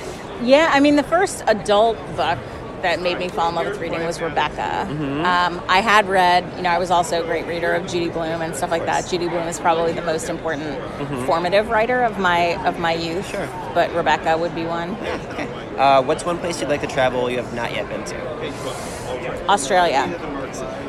Yeah, 0.42 0.70
I 0.72 0.80
mean, 0.80 0.96
the 0.96 1.02
first 1.02 1.44
adult 1.46 1.96
book 2.16 2.38
that 2.82 3.00
made 3.00 3.16
me 3.18 3.28
fall 3.28 3.48
in 3.48 3.54
love 3.54 3.66
with 3.66 3.78
reading 3.78 4.04
was 4.04 4.20
Rebecca. 4.20 4.86
Mm-hmm. 4.88 5.24
Um, 5.24 5.62
I 5.68 5.80
had 5.80 6.08
read, 6.08 6.44
you 6.56 6.62
know, 6.62 6.70
I 6.70 6.78
was 6.78 6.90
also 6.90 7.22
a 7.22 7.26
great 7.26 7.46
reader 7.46 7.72
of 7.74 7.86
Judy 7.86 8.08
Blume 8.08 8.42
and 8.42 8.56
stuff 8.56 8.72
like 8.72 8.86
that. 8.86 9.06
Judy 9.08 9.28
Blume 9.28 9.46
is 9.46 9.60
probably 9.60 9.92
the 9.92 10.02
most 10.02 10.28
important 10.28 10.80
formative 11.26 11.68
writer 11.68 12.02
of 12.02 12.18
my 12.18 12.56
of 12.66 12.80
my 12.80 12.92
youth. 12.94 13.24
Mm-hmm. 13.26 13.36
Sure. 13.36 13.72
But 13.74 13.94
Rebecca 13.94 14.36
would 14.36 14.54
be 14.54 14.64
one. 14.64 14.94
Yeah. 14.94 15.48
Uh, 15.78 16.02
what's 16.02 16.24
one 16.24 16.38
place 16.38 16.60
you'd 16.60 16.68
like 16.68 16.80
to 16.82 16.86
travel 16.86 17.30
you 17.30 17.38
have 17.38 17.54
not 17.54 17.72
yet 17.72 17.88
been 17.88 18.04
to? 18.04 19.48
Australia, 19.48 20.06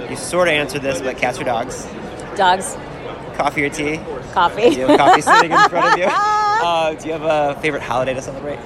You 0.09 0.15
sort 0.15 0.47
of 0.47 0.53
answered 0.53 0.81
this, 0.81 1.01
but 1.01 1.17
cats 1.17 1.39
or 1.39 1.43
dogs? 1.43 1.85
dogs, 2.35 2.75
Coffee 3.35 3.63
or 3.65 3.69
tea? 3.69 3.99
coffee. 4.33 4.69
Do 4.71 4.79
you 4.81 4.87
have 4.87 4.97
coffee 4.99 5.21
sitting 5.21 5.51
in 5.51 5.69
front 5.69 5.93
of 5.93 5.99
you? 5.99 6.09
Uh, 6.63 6.93
do 6.93 7.07
you 7.07 7.11
have 7.11 7.23
a 7.23 7.59
favorite 7.59 7.81
holiday 7.83 8.13
to 8.13 8.21
celebrate? 8.21 8.57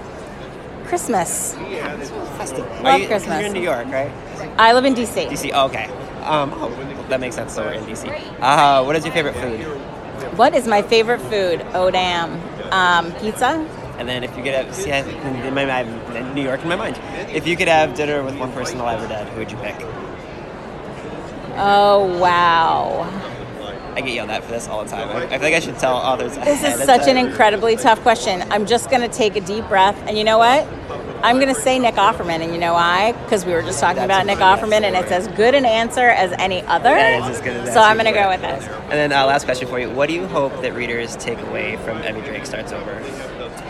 Christmas. 0.85 1.55
Festive. 1.55 2.65
Love 2.81 3.01
you, 3.01 3.07
Christmas. 3.07 3.39
You're 3.39 3.47
in 3.47 3.53
New 3.53 3.61
York, 3.61 3.87
right? 3.87 4.11
I 4.59 4.73
live 4.73 4.85
in 4.85 4.93
DC. 4.93 5.27
DC. 5.29 5.49
Oh, 5.51 5.65
okay. 5.65 5.85
Um, 6.23 6.51
oh, 6.57 6.69
that 7.09 7.19
makes 7.19 7.33
sense. 7.33 7.53
So 7.55 7.63
we're 7.65 7.73
in 7.73 7.83
DC. 7.85 8.07
Uh, 8.39 8.83
what 8.83 8.95
is 8.95 9.03
your 9.03 9.13
favorite 9.15 9.33
food? 9.35 9.61
What 10.37 10.53
is 10.53 10.67
my 10.67 10.83
favorite 10.83 11.21
food? 11.21 11.65
Oh 11.73 11.89
damn, 11.89 12.39
um, 12.71 13.11
pizza. 13.19 13.47
And 13.97 14.07
then 14.07 14.23
if 14.23 14.37
you 14.37 14.43
could 14.43 14.53
have, 14.53 14.75
see, 14.75 14.91
I'm 14.91 15.07
in 15.07 15.53
my, 15.55 15.63
I 15.63 15.83
have 15.83 16.35
New 16.35 16.43
York 16.43 16.61
in 16.61 16.69
my 16.69 16.75
mind. 16.75 16.99
If 17.33 17.47
you 17.47 17.57
could 17.57 17.67
have 17.67 17.95
dinner 17.95 18.21
with 18.21 18.37
one 18.37 18.51
person 18.51 18.79
alive 18.79 19.03
or 19.03 19.07
dead, 19.07 19.27
who 19.29 19.39
would 19.39 19.51
you 19.51 19.57
pick? 19.57 19.75
Oh 21.57 22.19
wow. 22.19 23.27
I 23.95 24.01
get 24.01 24.13
yelled 24.13 24.29
at 24.29 24.43
for 24.43 24.51
this 24.51 24.67
all 24.67 24.83
the 24.83 24.89
time. 24.91 25.09
I, 25.09 25.23
I 25.23 25.27
feel 25.27 25.41
like 25.41 25.55
I 25.55 25.59
should 25.59 25.79
tell 25.79 25.97
others. 25.97 26.35
This 26.35 26.63
is 26.63 26.85
such 26.85 27.07
an 27.07 27.17
incredibly 27.17 27.75
tough 27.75 27.99
question. 28.01 28.43
I'm 28.51 28.67
just 28.67 28.91
going 28.91 29.01
to 29.01 29.07
take 29.07 29.35
a 29.35 29.41
deep 29.41 29.67
breath. 29.67 29.97
And 30.07 30.15
you 30.15 30.23
know 30.23 30.37
what? 30.37 30.67
I'm 31.23 31.37
going 31.37 31.53
to 31.53 31.59
say 31.59 31.79
Nick 31.79 31.95
Offerman. 31.95 32.41
And 32.41 32.53
you 32.53 32.59
know 32.59 32.73
why? 32.73 33.13
Because 33.23 33.43
we 33.43 33.53
were 33.53 33.63
just 33.63 33.79
talking 33.79 34.07
That's 34.07 34.23
about 34.23 34.25
Nick. 34.27 34.37
Offerman, 34.37 34.83
and 34.83 34.95
it's 34.95 35.11
as 35.11 35.27
good 35.29 35.55
an 35.55 35.65
answer 35.65 36.09
as 36.09 36.31
any 36.33 36.61
other. 36.63 36.93
That 36.93 37.27
is 37.27 37.37
as 37.37 37.43
good 37.43 37.57
as 37.57 37.73
So 37.73 37.81
I'm 37.81 37.97
going 37.97 38.05
to 38.05 38.11
go 38.11 38.29
with 38.29 38.43
it. 38.43 38.69
And 38.69 38.91
then 38.91 39.11
uh, 39.11 39.25
last 39.25 39.45
question 39.45 39.67
for 39.67 39.79
you: 39.79 39.89
What 39.89 40.09
do 40.09 40.13
you 40.13 40.27
hope 40.27 40.61
that 40.61 40.75
readers 40.75 41.15
take 41.15 41.39
away 41.39 41.77
from 41.77 41.97
Evvie 42.03 42.23
Drake 42.23 42.45
starts 42.45 42.71
over? 42.71 42.93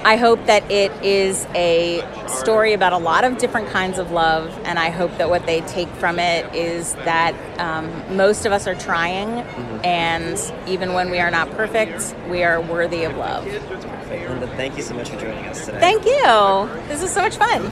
I 0.08 0.16
hope 0.16 0.46
that 0.46 0.72
it 0.72 0.90
is 1.04 1.46
a 1.54 2.02
story 2.30 2.72
about 2.72 2.94
a 2.94 2.98
lot 2.98 3.26
of 3.26 3.38
different 3.40 3.68
kinds 3.68 4.00
of 4.00 4.10
love, 4.12 4.58
and 4.64 4.80
I 4.80 4.90
hope 4.90 5.18
that 5.18 5.30
what 5.30 5.46
they 5.46 5.60
take 5.62 5.90
from 5.90 6.18
it 6.18 6.56
is 6.56 6.94
that 7.04 7.36
um, 7.60 8.16
most 8.16 8.46
of 8.46 8.54
us 8.54 8.68
are 8.68 8.76
trying, 8.76 9.28
Mm-hmm. 9.28 9.86
and 9.86 10.54
even 10.70 10.94
when 10.94 11.10
we 11.10 11.20
are 11.20 11.30
not 11.30 11.52
perfect, 11.52 12.16
we 12.30 12.44
are 12.44 12.62
worthy 12.62 13.04
of 13.04 13.18
love. 13.18 13.46
Linda, 13.46 14.48
thank 14.56 14.78
you 14.78 14.84
so 14.84 14.94
much 14.94 15.10
for 15.10 15.20
joining 15.20 15.46
us 15.46 15.66
today. 15.66 15.80
Thank 15.80 16.06
you. 16.06 16.88
This 16.88 17.04
is 17.04 17.12
so 17.12 17.22
much 17.22 17.36
fun. 17.36 17.72